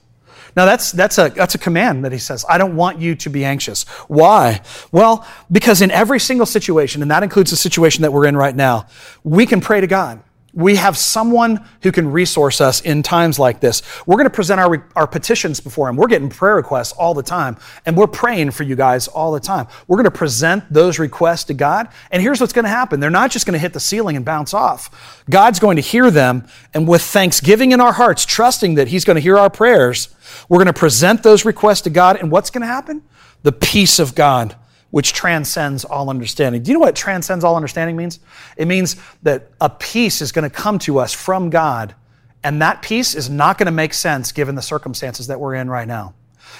Now, 0.57 0.66
that's, 0.66 0.92
that's, 0.92 1.18
a, 1.18 1.31
that's 1.31 1.57
a 1.57 1.59
command 1.59 2.05
that 2.05 2.12
he 2.12 2.18
says. 2.18 2.44
I 2.48 2.59
don't 2.59 2.77
want 2.77 3.00
you 3.00 3.16
to 3.16 3.29
be 3.29 3.44
anxious. 3.44 3.83
Why? 4.07 4.61
Well, 4.92 5.27
because 5.50 5.83
in 5.83 5.90
every 5.90 6.20
single 6.20 6.46
situation, 6.46 7.03
and 7.03 7.11
that 7.11 7.24
includes 7.24 7.50
the 7.50 7.57
situation 7.57 8.03
that 8.03 8.12
we're 8.12 8.27
in 8.27 8.37
right 8.37 8.55
now, 8.55 8.87
we 9.24 9.46
can 9.46 9.61
pray 9.61 9.81
to 9.81 9.88
God. 9.88 10.22
We 10.55 10.77
have 10.77 10.97
someone 10.97 11.64
who 11.83 11.90
can 11.90 12.12
resource 12.12 12.61
us 12.61 12.81
in 12.81 13.03
times 13.03 13.38
like 13.40 13.61
this. 13.61 13.83
We're 14.07 14.17
going 14.17 14.29
to 14.29 14.35
present 14.35 14.61
our, 14.61 14.88
our 14.95 15.07
petitions 15.07 15.59
before 15.59 15.88
Him. 15.88 15.97
We're 15.97 16.07
getting 16.07 16.29
prayer 16.29 16.55
requests 16.55 16.93
all 16.93 17.12
the 17.12 17.25
time, 17.25 17.57
and 17.85 17.97
we're 17.97 18.07
praying 18.07 18.53
for 18.53 18.62
you 18.62 18.77
guys 18.77 19.09
all 19.09 19.33
the 19.33 19.40
time. 19.40 19.67
We're 19.88 19.97
going 19.97 20.05
to 20.05 20.11
present 20.12 20.73
those 20.73 21.01
requests 21.01 21.45
to 21.45 21.55
God, 21.55 21.88
and 22.12 22.23
here's 22.23 22.40
what's 22.40 22.53
going 22.53 22.64
to 22.64 22.71
happen 22.71 23.01
they're 23.01 23.11
not 23.11 23.33
just 23.33 23.47
going 23.47 23.55
to 23.55 23.59
hit 23.59 23.73
the 23.73 23.81
ceiling 23.81 24.17
and 24.17 24.25
bounce 24.25 24.55
off. 24.55 25.23
God's 25.29 25.59
going 25.59 25.77
to 25.77 25.83
hear 25.83 26.11
them, 26.11 26.47
and 26.73 26.87
with 26.87 27.03
thanksgiving 27.03 27.73
in 27.73 27.81
our 27.81 27.93
hearts, 27.93 28.25
trusting 28.25 28.77
that 28.77 28.88
He's 28.88 29.05
going 29.05 29.17
to 29.17 29.23
hear 29.23 29.37
our 29.37 29.51
prayers, 29.51 30.14
we're 30.49 30.59
going 30.59 30.67
to 30.67 30.73
present 30.73 31.23
those 31.25 31.45
requests 31.45 31.83
to 31.83 31.90
God, 31.90 32.17
and 32.17 32.31
what's 32.31 32.51
going 32.51 32.62
to 32.62 32.69
happen? 32.69 33.03
The 33.43 33.53
peace 33.53 33.99
of 33.99 34.14
God 34.14 34.57
which 34.94 35.12
transcends 35.12 35.85
all 35.85 36.09
understanding. 36.09 36.62
Do 36.62 36.70
you 36.70 36.74
know 36.74 36.85
what 36.85 36.94
transcends 36.94 37.42
all 37.42 37.57
understanding 37.57 37.96
means? 37.96 38.20
It 38.57 38.68
means 38.68 38.94
that 39.24 39.50
a 39.61 39.68
peace 39.68 40.22
is 40.22 40.30
going 40.30 40.48
to 40.48 40.57
come 40.57 40.78
to 40.78 41.00
us 41.00 41.12
from 41.12 41.50
God, 41.50 41.96
and 42.44 42.62
that 42.62 42.80
peace 42.80 43.16
is 43.16 43.28
not 43.28 43.59
going 43.59 43.66
to 43.66 43.72
make 43.72 43.92
sense 43.92 44.30
given 44.30 44.54
the 44.54 44.62
circumstances 44.62 45.26
that 45.26 45.40
we're 45.40 45.57
in 45.57 45.68
right 45.68 45.88
now. 45.88 46.14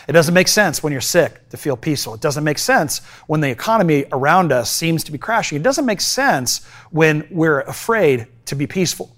It 0.09 0.15
doesn't 0.15 0.35
make 0.35 0.49
sense 0.49 0.83
when 0.83 0.91
you're 0.93 1.01
sick 1.01 1.49
to 1.51 1.57
feel 1.57 1.77
peaceful. 1.77 2.15
It 2.15 2.21
doesn't 2.21 2.43
make 2.43 2.59
sense 2.59 2.99
when 3.29 3.41
the 3.41 3.51
economy 3.51 4.05
around 4.11 4.51
us 4.51 4.69
seems 4.69 5.05
to 5.05 5.13
be 5.13 5.19
crashing. 5.19 5.55
It 5.55 5.63
doesn't 5.63 5.87
make 5.87 6.01
sense 6.01 6.67
when 6.91 7.29
we're 7.31 7.61
afraid 7.61 8.27
to 8.47 8.57
be 8.57 8.67
peaceful. 8.67 9.15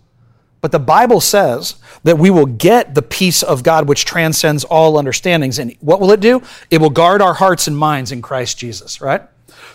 But 0.66 0.72
the 0.72 0.80
Bible 0.80 1.20
says 1.20 1.76
that 2.02 2.18
we 2.18 2.28
will 2.28 2.44
get 2.44 2.92
the 2.96 3.00
peace 3.00 3.44
of 3.44 3.62
God 3.62 3.86
which 3.86 4.04
transcends 4.04 4.64
all 4.64 4.98
understandings. 4.98 5.60
And 5.60 5.76
what 5.78 6.00
will 6.00 6.10
it 6.10 6.18
do? 6.18 6.42
It 6.72 6.80
will 6.80 6.90
guard 6.90 7.22
our 7.22 7.34
hearts 7.34 7.68
and 7.68 7.78
minds 7.78 8.10
in 8.10 8.20
Christ 8.20 8.58
Jesus, 8.58 9.00
right? 9.00 9.22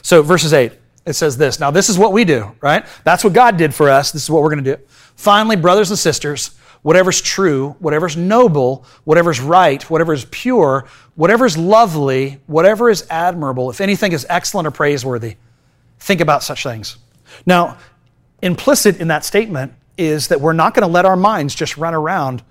So, 0.01 0.21
verses 0.21 0.51
8, 0.51 0.73
it 1.05 1.13
says 1.13 1.37
this. 1.37 1.61
Now, 1.61 1.71
this 1.71 1.87
is 1.87 1.97
what 1.97 2.11
we 2.11 2.25
do, 2.25 2.53
right? 2.59 2.85
That's 3.05 3.23
what 3.23 3.31
God 3.31 3.55
did 3.55 3.73
for 3.73 3.89
us. 3.89 4.11
This 4.11 4.23
is 4.23 4.29
what 4.29 4.41
we're 4.41 4.49
going 4.49 4.65
to 4.65 4.75
do. 4.75 4.83
Finally, 5.15 5.55
brothers 5.55 5.91
and 5.91 5.97
sisters, 5.97 6.59
whatever's 6.81 7.21
true, 7.21 7.77
whatever's 7.79 8.17
noble, 8.17 8.85
whatever's 9.05 9.39
right, 9.39 9.89
whatever's 9.89 10.25
pure, 10.25 10.89
whatever's 11.15 11.57
lovely, 11.57 12.41
whatever 12.47 12.89
is 12.89 13.07
admirable, 13.09 13.69
if 13.69 13.79
anything 13.79 14.11
is 14.11 14.25
excellent 14.27 14.67
or 14.67 14.71
praiseworthy, 14.71 15.37
think 15.99 16.19
about 16.19 16.43
such 16.43 16.63
things. 16.63 16.97
Now, 17.45 17.77
implicit 18.41 18.99
in 18.99 19.07
that 19.07 19.23
statement 19.23 19.75
is 19.97 20.29
that 20.29 20.41
we're 20.41 20.53
not 20.53 20.73
going 20.73 20.87
to 20.87 20.91
let 20.91 21.05
our 21.05 21.15
minds 21.15 21.55
just 21.55 21.77
run 21.77 21.93
around 21.93 22.43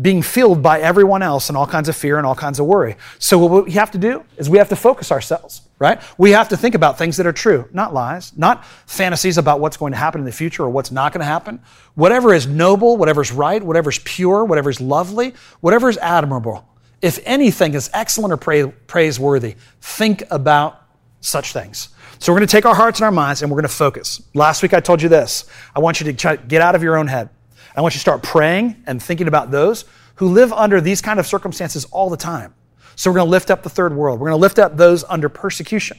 being 0.00 0.22
filled 0.22 0.62
by 0.62 0.80
everyone 0.80 1.20
else 1.20 1.48
and 1.48 1.58
all 1.58 1.66
kinds 1.66 1.88
of 1.88 1.96
fear 1.96 2.16
and 2.16 2.26
all 2.26 2.34
kinds 2.34 2.60
of 2.60 2.66
worry. 2.66 2.96
So 3.18 3.38
what 3.38 3.64
we 3.64 3.72
have 3.72 3.90
to 3.90 3.98
do 3.98 4.24
is 4.36 4.48
we 4.48 4.58
have 4.58 4.68
to 4.68 4.76
focus 4.76 5.10
ourselves, 5.10 5.62
right? 5.78 6.00
We 6.16 6.30
have 6.30 6.48
to 6.50 6.56
think 6.56 6.74
about 6.74 6.96
things 6.96 7.16
that 7.16 7.26
are 7.26 7.32
true, 7.32 7.68
not 7.72 7.92
lies, 7.92 8.36
not 8.36 8.64
fantasies 8.86 9.36
about 9.36 9.60
what's 9.60 9.76
going 9.76 9.92
to 9.92 9.98
happen 9.98 10.20
in 10.20 10.24
the 10.24 10.32
future 10.32 10.62
or 10.62 10.70
what's 10.70 10.92
not 10.92 11.12
going 11.12 11.20
to 11.20 11.26
happen. 11.26 11.60
Whatever 11.94 12.32
is 12.32 12.46
noble, 12.46 12.96
whatever's 12.96 13.32
right, 13.32 13.62
whatever's 13.62 13.98
pure, 13.98 14.44
whatever's 14.44 14.80
lovely, 14.80 15.34
whatever 15.60 15.88
is 15.88 15.98
admirable. 15.98 16.66
If 17.02 17.18
anything 17.24 17.74
is 17.74 17.90
excellent 17.92 18.32
or 18.32 18.36
pra- 18.36 18.72
praiseworthy, 18.86 19.56
think 19.80 20.22
about 20.30 20.79
such 21.20 21.52
things. 21.52 21.90
So 22.18 22.32
we're 22.32 22.38
going 22.38 22.48
to 22.48 22.52
take 22.52 22.66
our 22.66 22.74
hearts 22.74 23.00
and 23.00 23.04
our 23.04 23.12
minds 23.12 23.42
and 23.42 23.50
we're 23.50 23.56
going 23.56 23.68
to 23.68 23.74
focus. 23.74 24.22
Last 24.34 24.62
week 24.62 24.74
I 24.74 24.80
told 24.80 25.00
you 25.00 25.08
this. 25.08 25.44
I 25.74 25.80
want 25.80 26.00
you 26.00 26.06
to 26.06 26.12
try, 26.12 26.36
get 26.36 26.60
out 26.60 26.74
of 26.74 26.82
your 26.82 26.96
own 26.96 27.06
head. 27.06 27.30
I 27.74 27.80
want 27.82 27.94
you 27.94 27.98
to 27.98 28.00
start 28.00 28.22
praying 28.22 28.82
and 28.86 29.02
thinking 29.02 29.28
about 29.28 29.50
those 29.50 29.84
who 30.16 30.28
live 30.28 30.52
under 30.52 30.80
these 30.80 31.00
kind 31.00 31.18
of 31.18 31.26
circumstances 31.26 31.86
all 31.86 32.10
the 32.10 32.16
time. 32.16 32.54
So 32.96 33.10
we're 33.10 33.16
going 33.16 33.26
to 33.26 33.30
lift 33.30 33.50
up 33.50 33.62
the 33.62 33.70
third 33.70 33.94
world. 33.94 34.20
We're 34.20 34.28
going 34.28 34.38
to 34.38 34.42
lift 34.42 34.58
up 34.58 34.76
those 34.76 35.04
under 35.04 35.28
persecution 35.28 35.98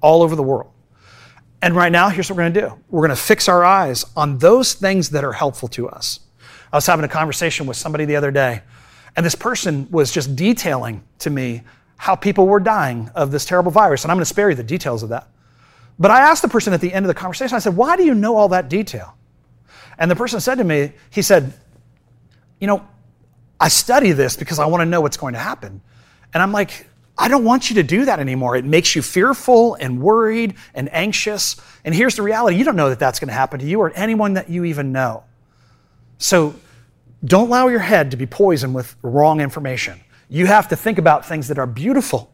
all 0.00 0.22
over 0.22 0.34
the 0.34 0.42
world. 0.42 0.72
And 1.62 1.74
right 1.74 1.92
now, 1.92 2.08
here's 2.08 2.28
what 2.28 2.36
we're 2.36 2.42
going 2.42 2.54
to 2.54 2.60
do 2.60 2.78
we're 2.90 3.06
going 3.06 3.16
to 3.16 3.22
fix 3.22 3.48
our 3.48 3.64
eyes 3.64 4.04
on 4.16 4.38
those 4.38 4.74
things 4.74 5.10
that 5.10 5.24
are 5.24 5.32
helpful 5.32 5.68
to 5.68 5.88
us. 5.88 6.20
I 6.72 6.76
was 6.76 6.86
having 6.86 7.04
a 7.04 7.08
conversation 7.08 7.66
with 7.66 7.76
somebody 7.76 8.04
the 8.04 8.16
other 8.16 8.30
day, 8.30 8.62
and 9.16 9.24
this 9.24 9.34
person 9.34 9.88
was 9.90 10.12
just 10.12 10.34
detailing 10.34 11.04
to 11.20 11.30
me 11.30 11.62
how 12.04 12.14
people 12.14 12.46
were 12.46 12.60
dying 12.60 13.10
of 13.14 13.30
this 13.30 13.46
terrible 13.46 13.72
virus. 13.72 14.04
And 14.04 14.10
I'm 14.12 14.18
going 14.18 14.26
to 14.26 14.26
spare 14.26 14.50
you 14.50 14.56
the 14.56 14.62
details 14.62 15.02
of 15.02 15.08
that. 15.08 15.26
But 15.98 16.10
I 16.10 16.20
asked 16.20 16.42
the 16.42 16.48
person 16.48 16.74
at 16.74 16.82
the 16.82 16.92
end 16.92 17.06
of 17.06 17.08
the 17.08 17.14
conversation, 17.14 17.56
I 17.56 17.60
said, 17.60 17.78
Why 17.78 17.96
do 17.96 18.04
you 18.04 18.14
know 18.14 18.36
all 18.36 18.50
that 18.50 18.68
detail? 18.68 19.16
And 19.98 20.10
the 20.10 20.14
person 20.14 20.38
said 20.38 20.56
to 20.56 20.64
me, 20.64 20.92
he 21.08 21.22
said, 21.22 21.54
You 22.60 22.66
know, 22.66 22.86
I 23.58 23.68
study 23.68 24.12
this 24.12 24.36
because 24.36 24.58
I 24.58 24.66
want 24.66 24.82
to 24.82 24.84
know 24.84 25.00
what's 25.00 25.16
going 25.16 25.32
to 25.32 25.40
happen. 25.40 25.80
And 26.34 26.42
I'm 26.42 26.52
like, 26.52 26.86
I 27.16 27.28
don't 27.28 27.42
want 27.42 27.70
you 27.70 27.76
to 27.76 27.82
do 27.82 28.04
that 28.04 28.20
anymore. 28.20 28.54
It 28.54 28.66
makes 28.66 28.94
you 28.94 29.00
fearful 29.00 29.76
and 29.76 30.02
worried 30.02 30.56
and 30.74 30.92
anxious. 30.92 31.56
And 31.86 31.94
here's 31.94 32.16
the 32.16 32.22
reality 32.22 32.58
you 32.58 32.64
don't 32.64 32.76
know 32.76 32.90
that 32.90 32.98
that's 32.98 33.18
going 33.18 33.28
to 33.28 33.34
happen 33.34 33.60
to 33.60 33.66
you 33.66 33.80
or 33.80 33.90
anyone 33.94 34.34
that 34.34 34.50
you 34.50 34.64
even 34.66 34.92
know. 34.92 35.24
So 36.18 36.54
don't 37.24 37.48
allow 37.48 37.68
your 37.68 37.80
head 37.80 38.10
to 38.10 38.18
be 38.18 38.26
poisoned 38.26 38.74
with 38.74 38.94
wrong 39.00 39.40
information. 39.40 40.03
You 40.28 40.46
have 40.46 40.68
to 40.68 40.76
think 40.76 40.98
about 40.98 41.26
things 41.26 41.48
that 41.48 41.58
are 41.58 41.66
beautiful, 41.66 42.32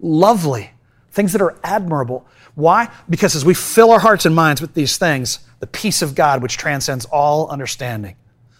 lovely, 0.00 0.72
things 1.10 1.32
that 1.32 1.42
are 1.42 1.56
admirable. 1.62 2.26
Why? 2.54 2.90
Because 3.08 3.36
as 3.36 3.44
we 3.44 3.54
fill 3.54 3.90
our 3.90 4.00
hearts 4.00 4.26
and 4.26 4.34
minds 4.34 4.60
with 4.60 4.74
these 4.74 4.98
things, 4.98 5.40
the 5.60 5.66
peace 5.66 6.02
of 6.02 6.14
God, 6.14 6.42
which 6.42 6.56
transcends 6.56 7.04
all 7.06 7.48
understanding, 7.48 8.16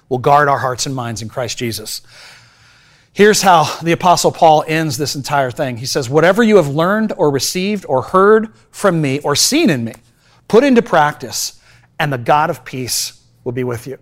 will 0.09 0.19
guard 0.19 0.49
our 0.49 0.59
hearts 0.59 0.87
and 0.87 0.95
minds 0.95 1.23
in 1.23 1.29
Christ 1.29 1.59
Jesus. 1.59 2.03
Here's 3.13 3.43
how 3.43 3.81
the 3.83 3.93
Apostle 3.93 4.31
Paul 4.31 4.65
ends 4.67 4.97
this 4.97 5.17
entire 5.17 5.51
thing. 5.51 5.79
He 5.79 5.87
says, 5.87 6.09
Whatever 6.09 6.43
you 6.43 6.57
have 6.57 6.69
learned 6.69 7.13
or 7.17 7.31
received 7.31 7.85
or 7.89 8.03
heard 8.03 8.55
from 8.71 9.01
me 9.01 9.19
or 9.21 9.35
seen 9.35 9.71
in 9.71 9.85
me, 9.85 9.95
put 10.47 10.63
into 10.63 10.83
practice, 10.83 11.61
and 11.99 12.13
the 12.13 12.19
God 12.19 12.49
of 12.49 12.65
peace 12.65 13.21
will 13.45 13.53
be 13.53 13.65
with 13.65 13.87
you. 13.87 13.99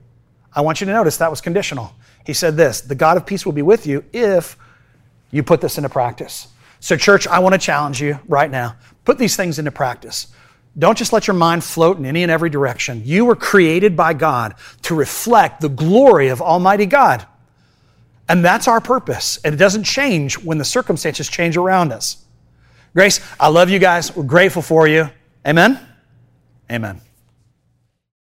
I 0.52 0.60
want 0.60 0.80
you 0.80 0.86
to 0.86 0.92
notice 0.92 1.16
that 1.16 1.30
was 1.30 1.40
conditional. 1.40 1.94
He 2.26 2.32
said 2.32 2.56
this 2.56 2.82
The 2.82 2.94
God 2.94 3.16
of 3.16 3.24
peace 3.24 3.46
will 3.46 3.52
be 3.52 3.62
with 3.62 3.86
you 3.86 4.04
if 4.12 4.56
you 5.30 5.42
put 5.42 5.60
this 5.60 5.76
into 5.78 5.88
practice. 5.88 6.48
So, 6.80 6.96
church, 6.96 7.26
I 7.26 7.38
want 7.38 7.54
to 7.54 7.58
challenge 7.58 8.00
you 8.00 8.18
right 8.28 8.50
now. 8.50 8.76
Put 9.04 9.18
these 9.18 9.36
things 9.36 9.58
into 9.58 9.70
practice. 9.70 10.28
Don't 10.78 10.98
just 10.98 11.12
let 11.12 11.26
your 11.26 11.34
mind 11.34 11.64
float 11.64 11.96
in 11.96 12.04
any 12.04 12.22
and 12.22 12.30
every 12.30 12.50
direction. 12.50 13.02
You 13.04 13.24
were 13.24 13.36
created 13.36 13.96
by 13.96 14.12
God 14.12 14.54
to 14.82 14.94
reflect 14.94 15.60
the 15.60 15.70
glory 15.70 16.28
of 16.28 16.42
Almighty 16.42 16.86
God. 16.86 17.26
And 18.28 18.44
that's 18.44 18.68
our 18.68 18.80
purpose. 18.80 19.38
And 19.44 19.54
it 19.54 19.58
doesn't 19.58 19.84
change 19.84 20.38
when 20.38 20.58
the 20.58 20.64
circumstances 20.64 21.28
change 21.28 21.56
around 21.56 21.92
us. 21.92 22.24
Grace, 22.92 23.20
I 23.38 23.48
love 23.48 23.70
you 23.70 23.78
guys. 23.78 24.14
We're 24.14 24.24
grateful 24.24 24.62
for 24.62 24.86
you. 24.86 25.08
Amen? 25.46 25.80
Amen. 26.70 27.00